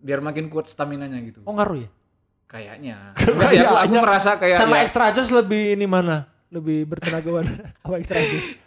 Biar 0.00 0.20
makin 0.20 0.48
kuat 0.48 0.64
stamina-nya 0.64 1.20
gitu. 1.20 1.40
Oh 1.44 1.52
ngaruh 1.52 1.84
ya? 1.84 1.90
Kayaknya. 2.48 3.12
Sih, 3.48 3.60
aku, 3.60 3.74
aku 3.76 3.94
merasa 3.96 4.36
kayak 4.36 4.56
Sama 4.56 4.80
ya, 4.80 4.84
extra 4.84 5.12
joss 5.12 5.28
lebih 5.28 5.76
ini 5.76 5.84
mana? 5.84 6.24
Lebih 6.48 6.88
bertenaga 6.88 7.28
mana? 7.30 7.52
Apa 7.80 7.96
extra 7.96 8.16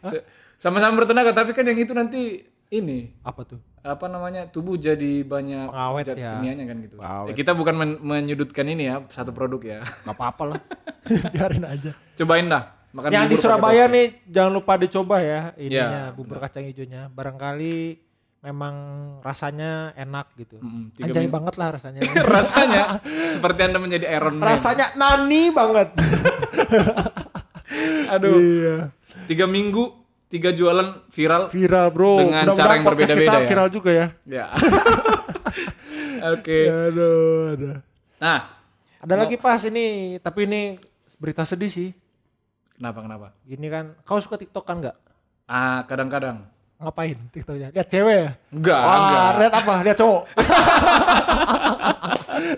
se- 0.10 0.26
sama-sama 0.58 0.94
bertenaga 0.96 1.34
tapi 1.34 1.52
kan 1.52 1.66
yang 1.66 1.76
itu 1.76 1.92
nanti 1.92 2.46
ini 2.74 3.14
Apa 3.22 3.46
tuh? 3.46 3.62
apa 3.80 4.08
namanya 4.08 4.48
tubuh 4.48 4.74
jadi 4.74 5.22
banyak 5.22 5.68
Pengawet 5.68 6.04
ya. 6.10 6.40
kimianya 6.40 6.64
kan 6.64 6.76
gitu. 6.80 6.96
Pengawet. 6.96 7.28
Ya, 7.28 7.34
kita 7.36 7.52
bukan 7.52 7.76
men- 7.76 8.00
menyudutkan 8.00 8.64
ini 8.66 8.88
ya 8.88 9.04
satu 9.08 9.30
produk 9.30 9.60
ya. 9.60 9.80
Gak 9.84 10.10
apa-apa 10.10 10.56
lah. 10.56 10.60
Biarin 11.36 11.64
aja. 11.64 11.92
Cobain 12.16 12.48
dah 12.48 12.64
makan 12.96 13.10
yang 13.12 13.28
di 13.28 13.36
Surabaya 13.36 13.86
nih 13.86 14.24
jangan 14.24 14.54
lupa 14.54 14.78
dicoba 14.78 15.18
ya 15.18 15.50
Ya, 15.58 15.60
ininya 15.60 16.02
bubur 16.12 16.40
kacang 16.40 16.64
hijaunya. 16.64 17.12
Barangkali 17.12 18.00
memang 18.40 18.76
rasanya 19.20 19.92
enak 19.94 20.32
gitu. 20.36 20.58
Tiga 20.96 21.12
Anjay 21.12 21.28
banget 21.28 21.54
lah 21.58 21.68
rasanya. 21.76 22.00
rasanya 22.40 22.84
seperti 23.28 23.60
anda 23.64 23.80
menjadi 23.80 24.06
Iron 24.10 24.36
Man. 24.36 24.48
rasanya 24.48 24.96
nani 24.96 25.52
banget. 25.52 25.92
Aduh. 28.10 28.38
iya. 28.38 28.78
Tiga 29.26 29.44
minggu 29.44 30.03
tiga 30.34 30.50
jualan 30.50 31.06
viral. 31.14 31.46
Viral 31.46 31.88
bro. 31.94 32.18
Dengan 32.18 32.50
Mudah-mudahan 32.50 32.58
cara 32.58 32.74
yang 32.74 32.86
berbeda-beda 32.90 33.38
ya. 33.38 33.46
Viral 33.46 33.68
juga 33.70 33.92
ya. 33.94 34.08
Ya. 34.26 34.46
Oke. 36.34 36.60
Aduh, 36.66 37.54
aduh. 37.54 37.78
Nah, 38.18 38.40
Ada 39.04 39.14
lagi 39.20 39.36
pas 39.38 39.62
ini, 39.68 40.18
tapi 40.18 40.50
ini 40.50 40.80
berita 41.22 41.46
sedih 41.46 41.70
sih. 41.70 41.90
kenapa 42.74 43.04
kenapa? 43.06 43.28
Ini 43.46 43.68
kan, 43.70 43.86
kau 44.04 44.18
suka 44.18 44.40
TikTok 44.40 44.66
kan 44.66 44.82
nggak? 44.82 44.96
Ah, 45.46 45.84
kadang-kadang. 45.86 46.48
Ngapain 46.80 47.16
TikToknya? 47.30 47.70
Lihat 47.70 47.88
cewek 47.88 48.16
ya? 48.18 48.32
Enggak, 48.50 48.80
Wah, 48.80 48.96
enggak. 48.98 49.30
lihat 49.38 49.54
apa? 49.56 49.74
Lihat 49.84 49.98
cowok. 50.00 50.24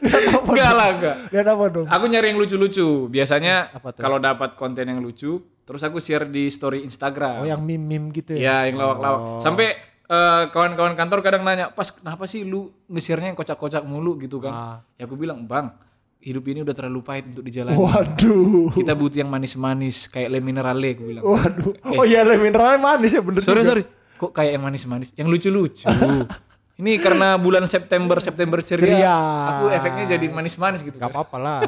lihat 0.05 0.23
apa? 0.31 0.49
Enggak 0.49 0.71
lah, 0.71 0.88
enggak. 0.93 1.15
Lihat 1.33 1.47
apa 1.49 1.63
dong? 1.69 1.85
Aku 1.89 2.05
nyari 2.07 2.27
yang 2.31 2.39
lucu-lucu. 2.39 2.88
Biasanya 3.11 3.55
kalau 3.97 4.17
dapat 4.17 4.53
konten 4.57 4.85
yang 4.85 5.01
lucu, 5.01 5.41
terus 5.65 5.82
aku 5.82 5.97
share 5.97 6.30
di 6.30 6.47
story 6.54 6.86
Instagram. 6.86 7.41
Oh, 7.41 7.49
yang 7.49 7.65
meme-meme 7.65 8.13
gitu 8.13 8.38
ya? 8.38 8.63
Ya, 8.63 8.69
yang 8.69 8.78
lawak-lawak. 8.78 9.41
Sampai 9.41 9.73
eh, 10.06 10.43
kawan-kawan 10.54 10.93
kantor 10.93 11.19
kadang 11.25 11.41
nanya, 11.41 11.73
"Pas 11.73 11.89
kenapa 11.89 12.30
sih 12.30 12.45
lu 12.45 12.69
nge-share-nya 12.86 13.34
yang 13.34 13.38
kocak-kocak 13.38 13.82
mulu 13.82 14.21
gitu 14.21 14.38
kan?" 14.38 14.54
Ah. 14.54 14.78
Ya 15.01 15.10
aku 15.10 15.17
bilang, 15.17 15.49
"Bang, 15.49 15.73
hidup 16.21 16.45
ini 16.45 16.62
udah 16.62 16.78
terlalu 16.78 17.01
pahit 17.01 17.25
untuk 17.34 17.41
dijalani. 17.41 17.73
Waduh. 17.73 18.69
Kita 18.78 18.93
butuh 18.93 19.25
yang 19.25 19.30
manis-manis 19.34 20.06
kayak 20.13 20.30
le 20.30 20.39
minerale," 20.45 20.93
aku 20.93 21.04
bilang. 21.10 21.23
Waduh. 21.25 21.73
Oh 21.97 22.06
iya, 22.06 22.21
le 22.21 22.38
mineralnya 22.38 22.78
manis 22.78 23.12
ya 23.17 23.21
bener 23.25 23.41
sorry, 23.41 23.65
juga. 23.65 23.69
sorry. 23.73 23.84
Kok 24.15 24.32
kayak 24.32 24.51
yang 24.56 24.63
manis-manis? 24.63 25.10
Yang 25.17 25.28
lucu-lucu. 25.34 25.86
ini 26.80 26.99
karena 26.99 27.39
bulan 27.39 27.63
September, 27.65 28.19
September 28.19 28.60
ceria, 28.60 28.84
Ceria. 28.84 29.17
aku 29.47 29.65
efeknya 29.71 30.06
jadi 30.19 30.25
manis-manis 30.28 30.84
gitu. 30.84 30.99
Gak 30.99 31.08
apa-apa 31.10 31.38
lah. 31.39 31.60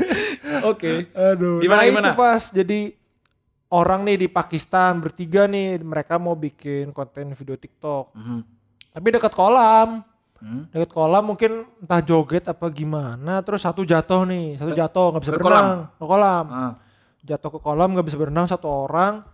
Oke. 0.70 1.10
Aduh. 1.12 1.58
Gimana, 1.58 1.82
nah, 1.82 1.86
gimana? 1.90 2.08
itu 2.14 2.18
pas 2.18 2.42
jadi 2.54 2.80
orang 3.70 4.06
nih 4.06 4.26
di 4.26 4.28
Pakistan 4.30 5.02
bertiga 5.02 5.50
nih 5.50 5.82
mereka 5.82 6.18
mau 6.20 6.38
bikin 6.38 6.94
konten 6.94 7.34
video 7.34 7.56
TikTok. 7.58 8.14
Mhm. 8.14 8.40
Tapi 8.96 9.06
dekat 9.12 9.32
kolam. 9.34 10.00
Hmm. 10.36 10.68
Dekat 10.68 10.92
kolam 10.92 11.24
mungkin 11.32 11.64
entah 11.80 12.04
joget 12.04 12.44
apa 12.44 12.68
gimana 12.68 13.40
terus 13.40 13.64
satu 13.64 13.88
jatuh 13.88 14.28
nih, 14.28 14.60
satu 14.60 14.72
jatuh 14.76 15.06
nggak 15.16 15.22
bisa 15.24 15.32
ke 15.32 15.40
berenang 15.40 15.68
ke 15.96 16.04
kolam. 16.04 16.44
Ah. 16.52 16.72
Jatuh 17.24 17.50
ke 17.56 17.58
kolam 17.60 17.88
nggak 17.96 18.06
bisa 18.06 18.16
berenang 18.20 18.46
satu 18.46 18.68
orang. 18.68 19.24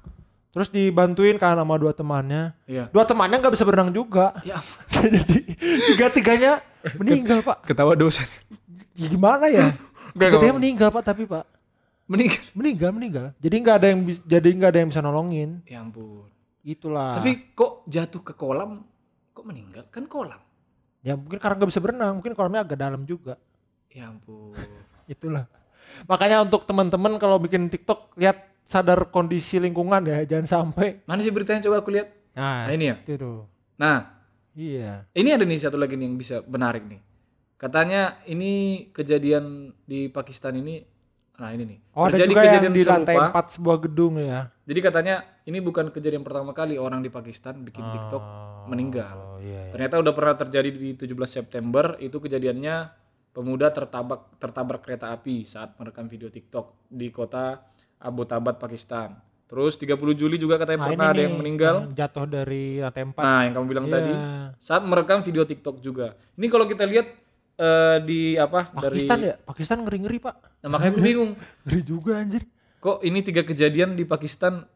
Terus 0.53 0.68
dibantuin 0.68 1.40
kan 1.40 1.57
sama 1.57 1.81
dua 1.81 1.97
temannya. 1.97 2.53
Iya. 2.68 2.92
Dua 2.92 3.09
temannya 3.09 3.40
nggak 3.40 3.55
bisa 3.57 3.64
berenang 3.64 3.88
juga. 3.88 4.37
Ya, 4.45 4.61
Jadi 4.92 5.57
tiga-tiganya 5.90 6.61
meninggal, 7.01 7.40
Pak. 7.40 7.64
ketawa 7.64 7.97
dosa. 7.97 8.21
Ya, 8.92 9.09
Gimana 9.09 9.49
ya? 9.49 9.73
Tiga-tiganya 10.12 10.55
meninggal, 10.61 10.88
Pak, 10.92 11.03
tapi, 11.09 11.25
Pak. 11.25 11.49
Meninggal. 12.07 12.43
Meninggal, 12.59 12.91
meninggal. 12.91 13.25
Jadi 13.38 13.55
nggak 13.59 13.77
ada 13.79 13.87
yang 13.88 14.01
jadi 14.23 14.49
nggak 14.53 14.71
ada 14.71 14.79
yang 14.83 14.91
bisa 14.91 15.01
nolongin. 15.01 15.51
Ya 15.65 15.81
ampun. 15.81 16.29
Itulah. 16.62 17.19
Tapi 17.19 17.55
kok 17.55 17.83
jatuh 17.87 18.23
ke 18.23 18.33
kolam, 18.33 18.83
kok 19.31 19.45
meninggal? 19.45 19.87
Kan 19.88 20.07
kolam. 20.07 20.38
ya 21.01 21.19
mungkin 21.19 21.43
karena 21.43 21.59
nggak 21.59 21.71
bisa 21.75 21.83
berenang, 21.83 22.15
mungkin 22.15 22.31
kolamnya 22.33 22.62
agak 22.62 22.79
dalam 22.79 23.03
juga. 23.03 23.35
Ya 23.88 24.07
ampun. 24.07 24.55
Itulah. 25.11 25.51
Makanya 26.07 26.47
untuk 26.47 26.62
teman-teman 26.62 27.19
kalau 27.19 27.37
bikin 27.37 27.67
TikTok 27.67 28.15
lihat 28.15 28.38
sadar 28.62 29.11
kondisi 29.11 29.59
lingkungan 29.59 29.99
ya, 30.07 30.23
jangan 30.23 30.47
sampai. 30.47 31.03
Mana 31.03 31.19
sih 31.21 31.35
beritanya 31.35 31.67
coba 31.67 31.83
aku 31.83 31.91
lihat. 31.91 32.09
Nah, 32.33 32.65
Nah, 32.65 32.73
ini 32.73 32.85
ya. 32.88 32.97
itu 33.03 33.19
tuh. 33.19 33.51
Nah, 33.77 34.15
Iya. 34.55 35.11
ini 35.12 35.29
ada 35.29 35.43
nih 35.43 35.59
satu 35.59 35.75
lagi 35.75 35.99
nih 35.99 36.07
yang 36.07 36.17
bisa 36.17 36.41
menarik 36.47 36.87
nih. 36.87 37.03
Katanya 37.59 38.23
ini 38.25 38.53
kejadian 38.91 39.75
di 39.83 40.07
Pakistan 40.07 40.55
ini 40.55 40.87
nah 41.35 41.49
ini 41.51 41.64
nih. 41.66 41.79
Oh, 41.92 42.05
ada 42.05 42.14
Terjadi 42.14 42.29
juga 42.29 42.40
yang 42.40 42.49
kejadian 42.53 42.73
di 42.73 42.83
lantai 42.85 43.16
serupa. 43.16 43.40
4 43.42 43.55
sebuah 43.57 43.77
gedung 43.83 44.14
ya. 44.16 44.40
Jadi 44.62 44.81
katanya 44.81 45.14
ini 45.42 45.59
bukan 45.59 45.87
kejadian 45.88 46.23
pertama 46.23 46.53
kali 46.53 46.77
orang 46.77 47.01
di 47.01 47.09
Pakistan 47.09 47.61
bikin 47.61 47.83
TikTok 47.83 48.23
Oh, 48.23 48.71
meninggal. 48.71 49.16
Oh, 49.16 49.38
iya, 49.38 49.66
iya. 49.66 49.73
Ternyata 49.75 49.99
udah 49.99 50.12
pernah 50.12 50.35
terjadi 50.37 50.71
di 50.71 50.95
17 50.95 51.09
September 51.27 51.99
itu 51.99 52.14
kejadiannya 52.16 52.95
pemuda 53.33 53.68
tertabrak 53.68 54.38
tertabrak 54.38 54.81
kereta 54.81 55.11
api 55.11 55.42
saat 55.42 55.75
merekam 55.77 56.07
video 56.07 56.29
TikTok 56.29 56.87
di 56.87 57.09
kota 57.09 57.64
Abbottabad 57.99 58.57
Pakistan. 58.57 59.18
Terus 59.47 59.77
30 59.77 59.99
Juli 60.14 60.37
juga 60.37 60.57
katanya 60.57 60.81
Nah, 60.81 60.88
pernah 60.88 61.11
ada 61.11 61.21
yang 61.21 61.35
nih, 61.35 61.40
meninggal. 61.40 61.75
yang 61.83 61.92
jatuh 61.92 62.25
dari 62.25 62.79
lantai 62.79 63.03
4. 63.05 63.18
Nah, 63.18 63.40
yang 63.42 63.53
kamu 63.53 63.66
bilang 63.66 63.87
Iya. 63.87 63.92
tadi 63.92 64.12
saat 64.57 64.83
merekam 64.83 65.21
video 65.21 65.42
TikTok 65.42 65.77
juga. 65.79 66.14
Ini 66.35 66.47
kalau 66.49 66.64
kita 66.64 66.85
lihat 66.85 67.07
eh, 67.62 67.96
di 68.03 68.20
apa 68.35 68.75
Pakistan 68.75 69.18
dari 69.22 69.31
ya? 69.31 69.35
Pakistan 69.38 69.79
ngeri-ngeri, 69.87 70.18
Pak. 70.18 70.35
Nah, 70.66 70.68
makanya 70.75 70.90
aku 70.98 71.03
bingung. 71.03 71.33
Ngeri 71.66 71.83
juga 71.87 72.12
anjir. 72.18 72.42
Kok 72.83 73.07
ini 73.07 73.22
tiga 73.22 73.46
kejadian 73.46 73.94
di 73.94 74.03
Pakistan 74.03 74.66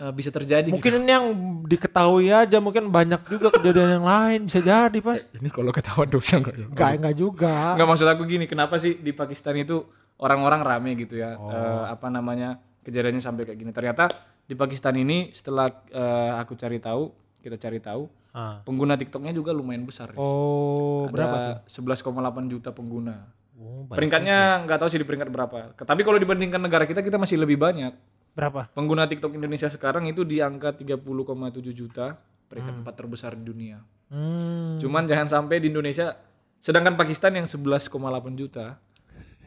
eh, 0.00 0.12
bisa 0.16 0.32
terjadi 0.32 0.72
gitu? 0.72 0.76
Mungkin 0.80 1.04
ini 1.04 1.10
yang 1.12 1.26
diketahui 1.68 2.32
aja, 2.32 2.58
mungkin 2.64 2.88
banyak 2.88 3.20
juga 3.28 3.52
kejadian 3.52 4.00
yang 4.00 4.06
lain 4.08 4.40
bisa 4.48 4.64
jadi, 4.64 4.98
Pas. 5.04 5.20
Ini 5.36 5.48
kalau 5.52 5.70
ketahuan 5.70 6.08
dosa 6.08 6.40
enggak 6.40 6.56
ya? 6.56 6.66
Enggak, 6.72 6.90
enggak 6.96 7.14
juga. 7.20 7.54
Enggak 7.76 7.88
maksud 7.92 8.08
aku 8.08 8.22
gini, 8.24 8.44
kenapa 8.48 8.80
sih 8.80 8.96
di 8.96 9.12
Pakistan 9.12 9.60
itu 9.60 9.84
orang-orang 10.16 10.64
rame 10.64 10.90
gitu 10.96 11.20
ya? 11.20 11.36
Oh. 11.36 11.52
Eh, 11.52 11.84
apa 11.92 12.08
namanya? 12.08 12.56
Kejadiannya 12.82 13.22
sampai 13.22 13.46
kayak 13.46 13.58
gini. 13.60 13.70
Ternyata 13.70 14.10
di 14.48 14.58
Pakistan 14.58 14.96
ini 14.96 15.30
setelah 15.36 15.70
eh, 15.92 16.32
aku 16.40 16.56
cari 16.56 16.80
tahu, 16.80 17.21
kita 17.42 17.58
cari 17.58 17.82
tahu, 17.82 18.06
Ah. 18.30 18.62
pengguna 18.62 18.94
TikToknya 18.94 19.34
juga 19.34 19.50
lumayan 19.50 19.82
besar. 19.82 20.14
Oh, 20.14 21.10
berapa 21.10 21.36
tuh? 21.36 21.54
Ada 21.60 21.68
11,8 21.68 22.46
juta 22.46 22.70
pengguna. 22.70 23.26
Oh. 23.58 23.84
Peringkatnya 23.90 24.62
nggak 24.64 24.78
tahu 24.78 24.88
sih 24.88 25.02
di 25.02 25.06
peringkat 25.06 25.28
berapa. 25.28 25.74
Tapi 25.74 26.00
kalau 26.02 26.16
dibandingkan 26.16 26.62
negara 26.62 26.86
kita, 26.86 27.02
kita 27.02 27.18
masih 27.18 27.36
lebih 27.36 27.58
banyak. 27.58 27.92
Berapa? 28.32 28.72
Pengguna 28.72 29.04
TikTok 29.04 29.36
Indonesia 29.36 29.68
sekarang 29.68 30.08
itu 30.08 30.24
di 30.24 30.40
angka 30.40 30.72
30,7 30.72 31.74
juta, 31.76 32.16
peringkat 32.48 32.72
Hmm. 32.72 32.82
empat 32.86 32.94
terbesar 32.96 33.36
di 33.36 33.44
dunia. 33.44 33.84
Hmm. 34.08 34.80
Cuman 34.80 35.04
jangan 35.04 35.28
sampai 35.28 35.60
di 35.60 35.68
Indonesia, 35.68 36.16
sedangkan 36.56 36.96
Pakistan 36.96 37.36
yang 37.36 37.44
11,8 37.44 38.32
juta, 38.32 38.80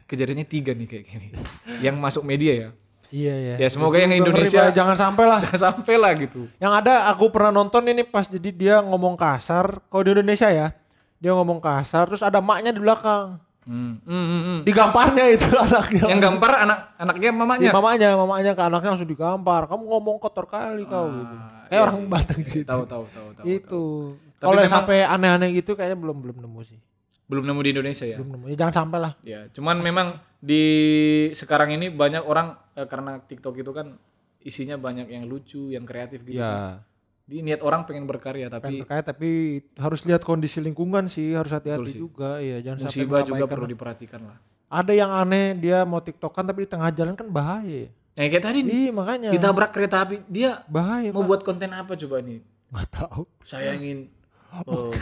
kejadiannya 0.06 0.46
tiga 0.46 0.70
nih 0.70 0.86
kayak 0.86 1.04
gini. 1.04 1.28
Yang 1.82 1.96
masuk 1.98 2.22
media 2.22 2.52
ya. 2.54 2.68
Iya, 3.10 3.34
iya. 3.34 3.54
Ya 3.60 3.68
semoga 3.70 3.96
yang 3.98 4.10
ngeri, 4.10 4.22
Indonesia 4.22 4.70
Pak. 4.70 4.74
jangan 4.74 4.96
sampai 4.96 5.24
lah. 5.24 5.38
jangan 5.44 5.60
sampai 5.72 5.94
lah 5.98 6.12
gitu. 6.18 6.50
Yang 6.58 6.72
ada 6.84 6.94
aku 7.10 7.30
pernah 7.30 7.52
nonton 7.52 7.82
ini 7.86 8.02
pas 8.02 8.26
jadi 8.26 8.50
dia 8.50 8.76
ngomong 8.82 9.14
kasar. 9.14 9.78
Kalau 9.86 10.02
di 10.02 10.10
Indonesia 10.14 10.48
ya, 10.50 10.74
dia 11.20 11.32
ngomong 11.32 11.58
kasar 11.62 12.10
terus 12.10 12.22
ada 12.22 12.42
maknya 12.42 12.74
di 12.74 12.80
belakang. 12.82 13.40
Hmm, 13.66 13.98
hmm, 14.06 14.26
hmm, 14.30 14.42
hmm. 14.46 14.58
Digamparnya 14.62 15.24
itu 15.34 15.50
anaknya. 15.66 16.04
Yang 16.06 16.20
gampar 16.22 16.52
anak 16.62 16.78
anaknya 17.02 17.30
si 17.34 17.38
mamanya. 17.38 17.70
mamanya, 17.74 18.08
mamanya 18.14 18.52
ke 18.54 18.62
anaknya 18.62 18.90
langsung 18.94 19.10
digampar. 19.10 19.66
Kamu 19.66 19.82
ngomong 19.90 20.16
kotor 20.22 20.46
kali 20.46 20.86
kau 20.86 21.10
gitu. 21.10 21.36
Kayak 21.66 21.74
iya, 21.74 21.80
orang 21.82 21.96
Batak 22.06 22.38
gitu. 22.46 22.62
Tahu 22.62 22.82
tahu 22.86 23.04
tahu 23.10 23.28
tahu. 23.34 23.44
Itu. 23.44 23.84
Kalau 24.38 24.62
sampai 24.70 25.02
aneh-aneh 25.02 25.50
gitu 25.58 25.74
kayaknya 25.74 25.98
belum 25.98 26.22
belum 26.22 26.36
nemu 26.46 26.60
sih. 26.62 26.78
Belum 27.26 27.42
nemu 27.42 27.60
di 27.66 27.70
Indonesia 27.74 28.06
ya. 28.06 28.16
Belum 28.22 28.38
nemu. 28.38 28.44
Ya, 28.54 28.56
jangan 28.62 28.74
sampai 28.86 28.98
lah. 29.02 29.12
Ya, 29.26 29.50
cuman 29.50 29.82
memang 29.82 30.22
di 30.46 30.64
sekarang 31.34 31.74
ini 31.74 31.90
banyak 31.90 32.22
orang 32.22 32.54
eh, 32.78 32.86
karena 32.86 33.18
TikTok 33.18 33.58
itu 33.58 33.74
kan 33.74 33.98
isinya 34.38 34.78
banyak 34.78 35.10
yang 35.10 35.26
lucu, 35.26 35.74
yang 35.74 35.82
kreatif 35.82 36.22
gitu. 36.22 36.38
kan. 36.38 36.86
Di 37.26 37.42
niat 37.42 37.58
orang 37.66 37.82
pengen 37.82 38.06
berkarya 38.06 38.46
tapi 38.46 38.78
Pengen 38.78 38.86
berkaya 38.86 39.02
tapi 39.02 39.30
harus 39.74 40.06
lihat 40.06 40.22
kondisi 40.22 40.62
lingkungan 40.62 41.10
sih, 41.10 41.34
harus 41.34 41.50
hati-hati 41.50 41.98
juga. 41.98 42.38
Iya, 42.38 42.62
jangan 42.62 42.86
sampai 42.86 42.94
musibah 42.94 43.20
juga 43.26 43.34
mengabaikan 43.34 43.50
perlu 43.58 43.66
diperhatikan 43.66 44.20
lah. 44.22 44.38
Ada 44.70 44.92
yang 44.94 45.10
aneh 45.10 45.58
dia 45.58 45.82
mau 45.82 45.98
TikTokan 45.98 46.46
tapi 46.46 46.62
di 46.62 46.70
tengah 46.70 46.94
jalan 46.94 47.18
kan 47.18 47.26
bahaya. 47.26 47.90
ya. 47.90 47.90
Nah, 48.16 48.24
kayak 48.30 48.44
tadi 48.48 48.58
nih, 48.64 48.72
Iya, 48.72 48.90
makanya. 48.94 49.30
ditabrak 49.34 49.70
kereta 49.74 49.96
api, 50.06 50.24
dia 50.30 50.62
bahaya, 50.70 51.10
mau 51.12 51.20
Pak. 51.20 51.28
buat 51.28 51.42
konten 51.42 51.68
apa 51.74 51.92
coba 51.98 52.22
nih? 52.22 52.40
Nggak 52.70 52.88
tahu. 52.94 53.22
Saya 53.42 53.74
ingin 53.74 54.08
oh, 54.70 54.94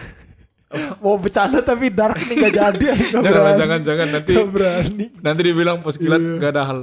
Mau 0.96 1.14
bercanda 1.16 1.58
tapi 1.58 1.88
dark 1.88 2.18
nih 2.20 2.36
gak 2.40 2.52
jadi. 2.52 2.86
Gak 3.14 3.22
jangan 3.22 3.32
berani. 3.34 3.58
jangan 3.58 3.80
jangan 3.80 4.08
nanti 4.10 4.32
Gak 4.32 4.48
berani. 4.48 5.04
nanti 5.18 5.40
dibilang 5.42 5.78
pos 5.78 5.94
kilat 5.94 6.20
gak 6.36 6.50
ada 6.50 6.62
hal. 6.64 6.78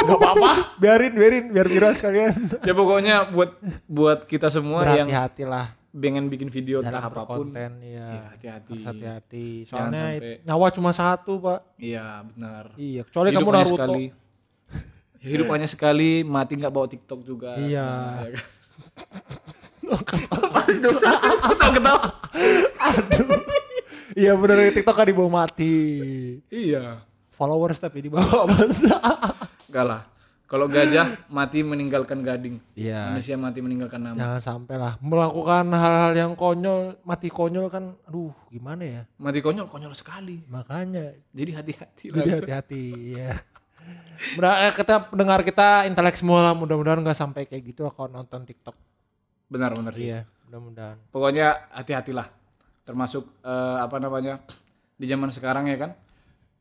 Gak 0.00 0.14
apa-apa. 0.14 0.50
Biarin, 0.76 1.12
biarin. 1.12 1.44
Biar 1.48 1.66
viral 1.66 1.92
sekalian. 1.92 2.34
ya 2.60 2.72
pokoknya 2.72 3.28
buat 3.28 3.50
buat 3.84 4.18
kita 4.24 4.48
semua 4.48 4.82
yang 4.86 5.04
Berhati-hatilah. 5.04 5.66
pengen 5.92 6.26
bikin 6.26 6.48
video 6.48 6.78
dalam 6.78 6.98
entah 6.98 7.06
apa 7.06 7.22
pun 7.24 7.54
berkonten 7.54 7.78
ya, 7.80 8.02
ya 8.10 8.22
hati-hati 8.28 8.72
harus 8.72 8.86
hati-hati 8.88 9.46
Jangan 9.62 9.70
soalnya 9.70 10.02
sampai- 10.10 10.38
nyawa 10.42 10.66
cuma 10.68 10.90
satu 10.90 11.32
pak 11.38 11.60
iya 11.78 12.06
benar 12.24 12.64
iya 12.74 13.02
kecuali 13.02 13.28
Hidup 13.30 13.38
kamu 13.38 13.50
Naruto 13.52 13.74
sekali 13.78 14.04
hidup 15.22 15.46
hanya 15.48 15.68
sekali 15.68 16.10
mati 16.20 16.52
nggak 16.52 16.68
bawa 16.68 16.86
TikTok 16.86 17.20
juga 17.22 17.54
Iya. 17.56 17.86
Nah, 17.86 18.26
kan? 19.92 20.00
ketawa. 20.04 20.58
Ketawa 21.52 21.96
iya 24.14 24.32
bener 24.38 24.70
TikTok 24.70 24.94
kan 24.94 25.06
dibawa 25.06 25.44
mati. 25.44 25.74
Iya. 26.48 27.02
Followers 27.34 27.82
tapi 27.82 28.06
dibawa 28.06 28.46
masa 28.50 28.98
enggak 29.68 29.84
lah. 29.84 30.02
Kalau 30.44 30.70
gajah 30.70 31.18
mati 31.26 31.66
meninggalkan 31.66 32.22
gading. 32.22 32.62
Iya. 32.78 33.10
Manusia 33.10 33.34
mati 33.34 33.58
meninggalkan 33.58 33.98
nama. 33.98 34.14
Jangan 34.14 34.42
sampai 34.44 34.76
lah. 34.78 34.94
Melakukan 35.02 35.66
hal-hal 35.72 36.12
yang 36.14 36.32
konyol 36.38 36.94
mati 37.02 37.26
konyol 37.32 37.66
kan 37.72 37.96
aduh 38.06 38.30
gimana 38.52 38.82
ya? 38.86 39.02
Mati 39.18 39.42
konyol 39.42 39.66
konyol 39.66 39.96
sekali. 39.98 40.46
Makanya. 40.46 41.16
Jadi 41.34 41.50
hati-hati 41.58 42.04
lah. 42.12 42.16
Jadi 42.22 42.30
hati-hati 42.38 42.82
ya 43.18 43.34
Mudah, 44.38 44.52
eh, 44.68 44.72
kita 44.72 44.94
pendengar 45.10 45.44
kita 45.44 45.84
intelek 45.84 46.16
semua 46.16 46.40
lah. 46.40 46.54
Mudah-mudahan 46.56 47.02
nggak 47.02 47.18
sampai 47.18 47.44
kayak 47.44 47.74
gitu 47.74 47.84
kalau 47.92 48.08
nonton 48.08 48.46
TikTok 48.46 48.76
benar-benar 49.54 49.94
sih. 49.94 50.10
Iya 50.10 50.26
mudah-mudahan. 50.50 50.96
Pokoknya 51.14 51.70
hati-hatilah. 51.70 52.26
Termasuk 52.84 53.24
eh, 53.42 53.76
apa 53.78 53.96
namanya 54.02 54.42
di 54.94 55.06
zaman 55.06 55.30
sekarang 55.30 55.70
ya 55.70 55.78
kan 55.78 55.90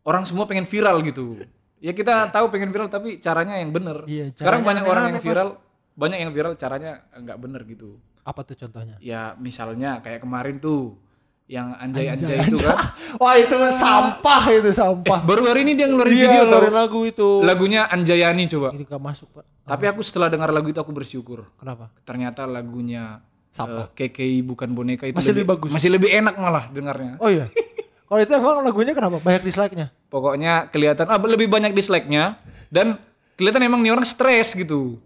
orang 0.05 0.23
semua 0.25 0.45
pengen 0.45 0.65
viral 0.65 1.01
gitu. 1.05 1.41
Ya 1.83 1.91
kita 1.91 2.31
tahu 2.31 2.47
pengen 2.47 2.71
viral 2.71 2.87
tapi 2.87 3.19
caranya 3.19 3.59
yang 3.59 3.75
bener 3.75 4.07
Iya, 4.07 4.31
sekarang 4.31 4.63
banyak 4.63 4.87
orang 4.87 5.03
yang 5.11 5.19
viral 5.19 5.49
banyak 5.93 6.17
yang 6.23 6.31
viral 6.31 6.53
caranya 6.55 7.03
nggak 7.11 7.37
bener 7.37 7.61
gitu. 7.67 7.99
Apa 8.23 8.47
tuh 8.47 8.55
contohnya? 8.55 8.95
Ya 9.03 9.35
misalnya 9.35 9.99
kayak 9.99 10.23
kemarin 10.23 10.63
tuh 10.63 10.95
yang 11.43 11.75
anjay-anjay 11.75 12.39
itu 12.47 12.57
kan. 12.57 12.77
Wah 13.21 13.35
itu 13.35 13.55
sampah 13.75 14.43
itu 14.49 14.71
sampah. 14.71 15.19
Baru 15.21 15.43
hari 15.43 15.67
ini 15.67 15.75
dia 15.75 15.91
ngeluarin 15.91 16.13
Iya, 16.15 16.21
video 16.25 16.41
ngeluarin 16.47 16.73
lagu 16.73 16.99
itu. 17.03 17.29
Lagunya 17.43 17.85
Anjayani 17.85 18.47
coba. 18.47 18.71
Ini 18.71 18.83
gak 18.87 19.01
masuk 19.03 19.27
pak. 19.35 19.43
Tapi 19.63 19.83
aku 19.91 20.01
setelah 20.01 20.31
dengar 20.31 20.49
lagu 20.49 20.71
itu 20.71 20.79
aku 20.79 20.91
bersyukur. 20.95 21.47
Kenapa? 21.59 21.91
Ternyata 22.07 22.47
lagunya 22.47 23.19
Sampah. 23.53 23.91
eh, 23.91 24.09
KKI 24.09 24.39
bukan 24.41 24.71
boneka 24.73 25.05
itu 25.05 25.13
Masih 25.13 25.35
lebih 25.35 25.45
bagus. 25.45 25.69
masih 25.69 25.89
lebih 25.93 26.09
enak 26.09 26.35
malah 26.35 26.71
dengarnya. 26.71 27.19
Oh 27.19 27.29
iya. 27.29 27.51
Kalau 28.07 28.19
itu 28.21 28.31
emang 28.33 28.61
lagunya 28.63 28.93
kenapa? 28.95 29.17
Banyak 29.19 29.43
dislike-nya? 29.43 29.87
Pokoknya 30.09 30.69
kelihatan 30.69 31.05
ah 31.09 31.17
lebih 31.17 31.49
banyak 31.49 31.73
dislike-nya. 31.73 32.39
Dan 32.73 32.97
kelihatan 33.37 33.61
emang 33.61 33.81
nih 33.81 33.93
orang 33.93 34.05
stres 34.07 34.53
gitu. 34.53 34.97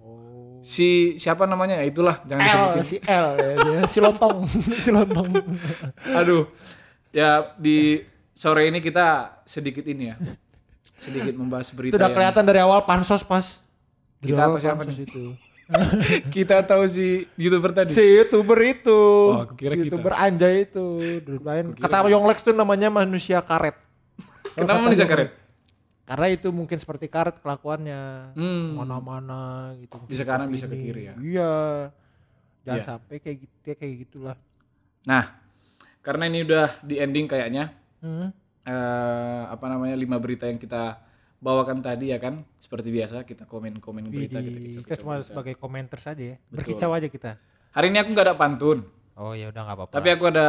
Si 0.59 0.87
siapa 1.15 1.43
namanya? 1.43 1.77
Ya 1.77 1.85
itulah 1.85 2.21
jangan 2.23 2.41
L 2.41 2.47
disebutin. 2.47 2.83
si 2.83 2.97
L 3.01 3.27
ya, 3.35 3.49
si 3.85 3.97
lontong 3.97 4.37
si 4.83 4.89
lontong 4.89 5.29
Aduh. 6.13 6.47
Ya 7.09 7.53
di 7.55 8.03
sore 8.31 8.67
ini 8.67 8.79
kita 8.79 9.39
sedikit 9.43 9.83
ini 9.83 10.11
ya. 10.11 10.15
Sedikit 10.93 11.33
membahas 11.33 11.67
itu 11.67 11.77
berita 11.77 11.93
udah 11.93 12.03
yang 12.03 12.15
kelihatan 12.15 12.43
dari 12.43 12.59
awal 12.59 12.81
pansos 12.81 13.21
pas 13.21 13.61
Dari 14.17 14.29
Kita 14.29 14.41
atau 14.43 14.57
siapa 14.57 14.81
nih? 14.83 15.03
itu 15.03 15.23
kita 16.31 16.63
tahu 16.63 16.87
si 16.87 17.27
YouTuber 17.35 17.75
tadi. 17.75 17.91
si 17.91 17.99
youtuber 17.99 18.55
itu 18.63 19.01
Oh, 19.35 19.43
kira 19.51 19.75
si 19.75 19.83
kita. 19.83 19.85
youtuber 19.91 20.15
anjay 20.15 20.63
itu 20.63 20.85
lain 21.43 21.75
kata 21.75 22.07
Yonglex 22.07 22.39
tuh 22.39 22.55
namanya 22.55 22.87
manusia 22.87 23.43
karet 23.43 23.75
Kenapa 24.55 24.79
manusia 24.79 25.03
karet? 25.03 25.35
Karena 26.07 26.27
itu 26.31 26.47
mungkin 26.55 26.79
seperti 26.79 27.11
karet 27.11 27.43
kelakuannya. 27.43 28.31
Hmm. 28.31 28.79
mana-mana 28.79 29.75
gitu. 29.75 29.99
Bisa 30.07 30.23
ke 30.23 30.31
kanan, 30.31 30.47
bisa 30.47 30.63
ke 30.71 30.79
kiri 30.79 31.11
ya. 31.11 31.15
iya. 31.19 31.55
Jangan 32.63 32.79
Iya. 32.79 32.87
sampai 32.87 33.15
kayak 33.19 33.37
gitu 33.43 33.59
kayak 33.75 33.95
gitulah. 34.07 34.37
Nah, 35.03 35.35
karena 35.99 36.31
ini 36.31 36.47
udah 36.47 36.79
di 36.79 36.95
ending 37.03 37.27
kayaknya 37.27 37.75
hmm. 37.99 38.27
eh 38.67 39.43
apa 39.51 39.65
namanya 39.67 39.99
lima 39.99 40.15
berita 40.15 40.47
yang 40.47 40.55
kita 40.55 41.03
bawakan 41.43 41.83
tadi 41.83 42.15
ya 42.15 42.19
kan? 42.23 42.47
Seperti 42.63 42.87
biasa 42.87 43.27
kita 43.27 43.43
komen-komen 43.43 44.07
berita 44.07 44.39
kita 44.39 44.47
Widih, 44.47 44.79
kicau-kicau 44.79 44.83
kita 44.87 44.95
cuma 45.03 45.13
sebagai 45.23 45.55
komentar 45.59 45.99
saja 45.99 46.23
ya. 46.23 46.35
Betul. 46.47 46.55
berkicau 46.55 46.91
aja 46.95 47.07
kita. 47.11 47.31
Hari 47.75 47.91
ini 47.91 47.99
aku 47.99 48.09
nggak 48.15 48.27
ada 48.31 48.35
pantun 48.39 48.87
oh 49.17 49.34
ya 49.34 49.49
udah 49.49 49.62
nggak 49.65 49.77
apa-apa 49.77 49.93
tapi 49.97 50.10
aku 50.13 50.23
ada 50.30 50.47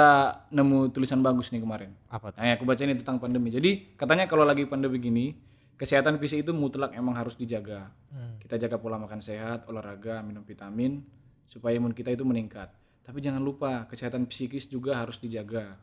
nemu 0.53 0.93
tulisan 0.93 1.25
bagus 1.25 1.49
nih 1.51 1.65
kemarin. 1.65 1.91
Apa 2.13 2.33
tuh? 2.33 2.39
Nah 2.45 2.55
aku 2.55 2.65
baca 2.69 2.83
ini 2.85 2.95
tentang 2.97 3.17
pandemi. 3.17 3.49
Jadi 3.49 3.97
katanya 3.97 4.29
kalau 4.29 4.45
lagi 4.45 4.69
pandemi 4.69 5.01
gini 5.01 5.27
kesehatan 5.81 6.21
fisik 6.21 6.45
itu 6.45 6.53
mutlak 6.53 6.93
emang 6.93 7.17
harus 7.17 7.39
dijaga. 7.39 7.91
Hmm. 8.09 8.41
kita 8.41 8.57
jaga 8.57 8.81
pola 8.81 8.97
makan 8.97 9.21
sehat 9.21 9.69
olahraga 9.69 10.25
minum 10.25 10.41
vitamin 10.41 11.05
supaya 11.45 11.77
imun 11.77 11.93
kita 11.93 12.13
itu 12.13 12.25
meningkat. 12.25 12.73
Tapi 13.05 13.19
jangan 13.25 13.41
lupa 13.41 13.89
kesehatan 13.89 14.29
psikis 14.29 14.69
juga 14.69 15.01
harus 15.01 15.17
dijaga. 15.21 15.77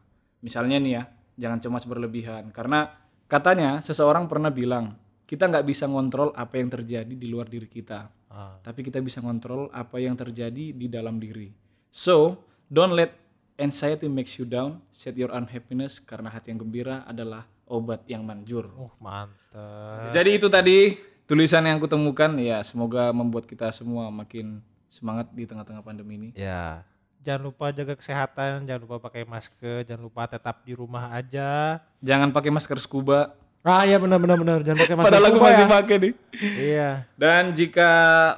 Misalnya 0.45 0.77
nih 0.77 0.91
ya 0.93 1.03
jangan 1.41 1.59
cemas 1.61 1.85
berlebihan. 1.89 2.53
Karena 2.53 2.89
katanya 3.25 3.81
seseorang 3.81 4.29
pernah 4.29 4.53
bilang 4.53 4.97
kita 5.25 5.49
nggak 5.49 5.65
bisa 5.65 5.89
ngontrol 5.89 6.33
apa 6.37 6.61
yang 6.61 6.69
terjadi 6.69 7.13
di 7.17 7.27
luar 7.29 7.49
diri 7.49 7.65
kita. 7.65 8.25
Ah. 8.35 8.59
tapi 8.59 8.83
kita 8.83 8.99
bisa 8.99 9.23
ngontrol 9.23 9.71
apa 9.71 9.95
yang 9.95 10.19
terjadi 10.19 10.75
di 10.75 10.91
dalam 10.91 11.23
diri. 11.23 11.47
So, 11.87 12.43
don't 12.67 12.91
let 12.91 13.13
anxiety 13.55 14.05
makes 14.05 14.35
you 14.35 14.43
down, 14.43 14.81
set 14.91 15.15
your 15.15 15.31
unhappiness 15.31 15.97
karena 15.97 16.27
hati 16.27 16.51
yang 16.51 16.59
gembira 16.59 17.03
adalah 17.03 17.43
obat 17.65 18.03
yang 18.05 18.21
manjur. 18.21 18.67
uh 18.71 18.91
mantep 18.99 20.11
Jadi 20.11 20.29
itu 20.35 20.47
tadi 20.47 20.93
tulisan 21.23 21.63
yang 21.63 21.75
aku 21.75 21.87
temukan 21.87 22.29
ya 22.35 22.61
semoga 22.61 23.09
membuat 23.09 23.43
kita 23.43 23.71
semua 23.71 24.09
makin 24.09 24.59
semangat 24.87 25.25
di 25.29 25.43
tengah-tengah 25.43 25.81
pandemi 25.81 26.15
ini. 26.15 26.29
ya 26.31 26.85
jangan 27.19 27.41
lupa 27.43 27.73
jaga 27.73 27.97
kesehatan 27.97 28.63
jangan 28.63 28.81
lupa 28.81 29.01
pakai 29.01 29.25
masker 29.25 29.81
jangan 29.83 30.03
lupa 30.03 30.29
tetap 30.29 30.61
di 30.61 30.71
rumah 30.71 31.09
aja 31.09 31.81
Jangan 31.97 32.29
pakai 32.29 32.53
masker 32.53 32.77
scuba. 32.77 33.33
ah 33.61 33.81
iya 33.81 33.97
benar 33.97 34.21
benar 34.21 34.37
benar 34.37 34.59
jangan 34.61 34.79
pakai 34.79 34.93
masker 34.93 35.07
Padahal 35.09 35.25
aku 35.27 35.39
masih 35.41 35.65
ya. 35.65 35.71
pakai 35.71 35.95
nih. 35.97 36.13
iya 36.53 36.89
Dan 37.17 37.49
jika 37.51 37.89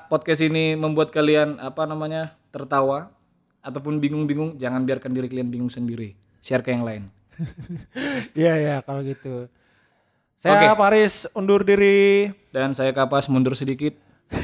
podcast 0.08 0.40
ini 0.40 0.74
membuat 0.74 1.12
kalian 1.12 1.60
apa 1.60 1.84
namanya 1.84 2.32
tertawa 2.48 3.12
ataupun 3.62 4.00
bingung-bingung, 4.02 4.56
jangan 4.56 4.84
biarkan 4.84 5.12
diri 5.14 5.28
kalian 5.28 5.50
bingung 5.50 5.72
sendiri. 5.72 6.14
Share 6.42 6.64
ke 6.64 6.72
yang 6.72 6.84
lain. 6.88 7.08
iya 8.38 8.58
iya 8.58 8.76
kalau 8.82 9.06
gitu 9.06 9.46
saya 10.38 10.74
Paris 10.78 11.26
undur 11.34 11.66
diri 11.66 12.30
Dan 12.54 12.74
saya 12.78 12.94
kapas 12.94 13.26
mundur 13.30 13.58
sedikit. 13.58 13.94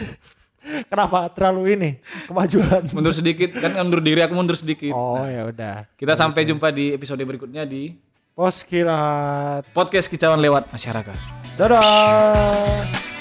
kenapa 0.90 1.28
terlalu 1.36 1.76
ini 1.76 1.90
kemajuan 2.26 2.88
Mundur 2.96 3.12
sedikit 3.12 3.52
kan 3.60 3.76
mundur 3.84 4.00
diri 4.00 4.24
aku 4.24 4.32
mundur 4.32 4.56
sedikit. 4.56 4.96
oh 4.96 5.28
ya 5.28 5.44
udah 5.52 5.86
Kita 6.00 6.16
sampai 6.16 6.48
jumpa 6.48 6.72
di 6.72 6.96
episode 6.96 7.20
berikutnya 7.20 7.68
di 7.68 7.94
pos 8.34 8.64
kilat 8.66 9.68
podcast 9.76 10.10
kicauan 10.10 10.42
lewat 10.42 10.72
masyarakat. 10.74 11.18
dadah 11.60 13.13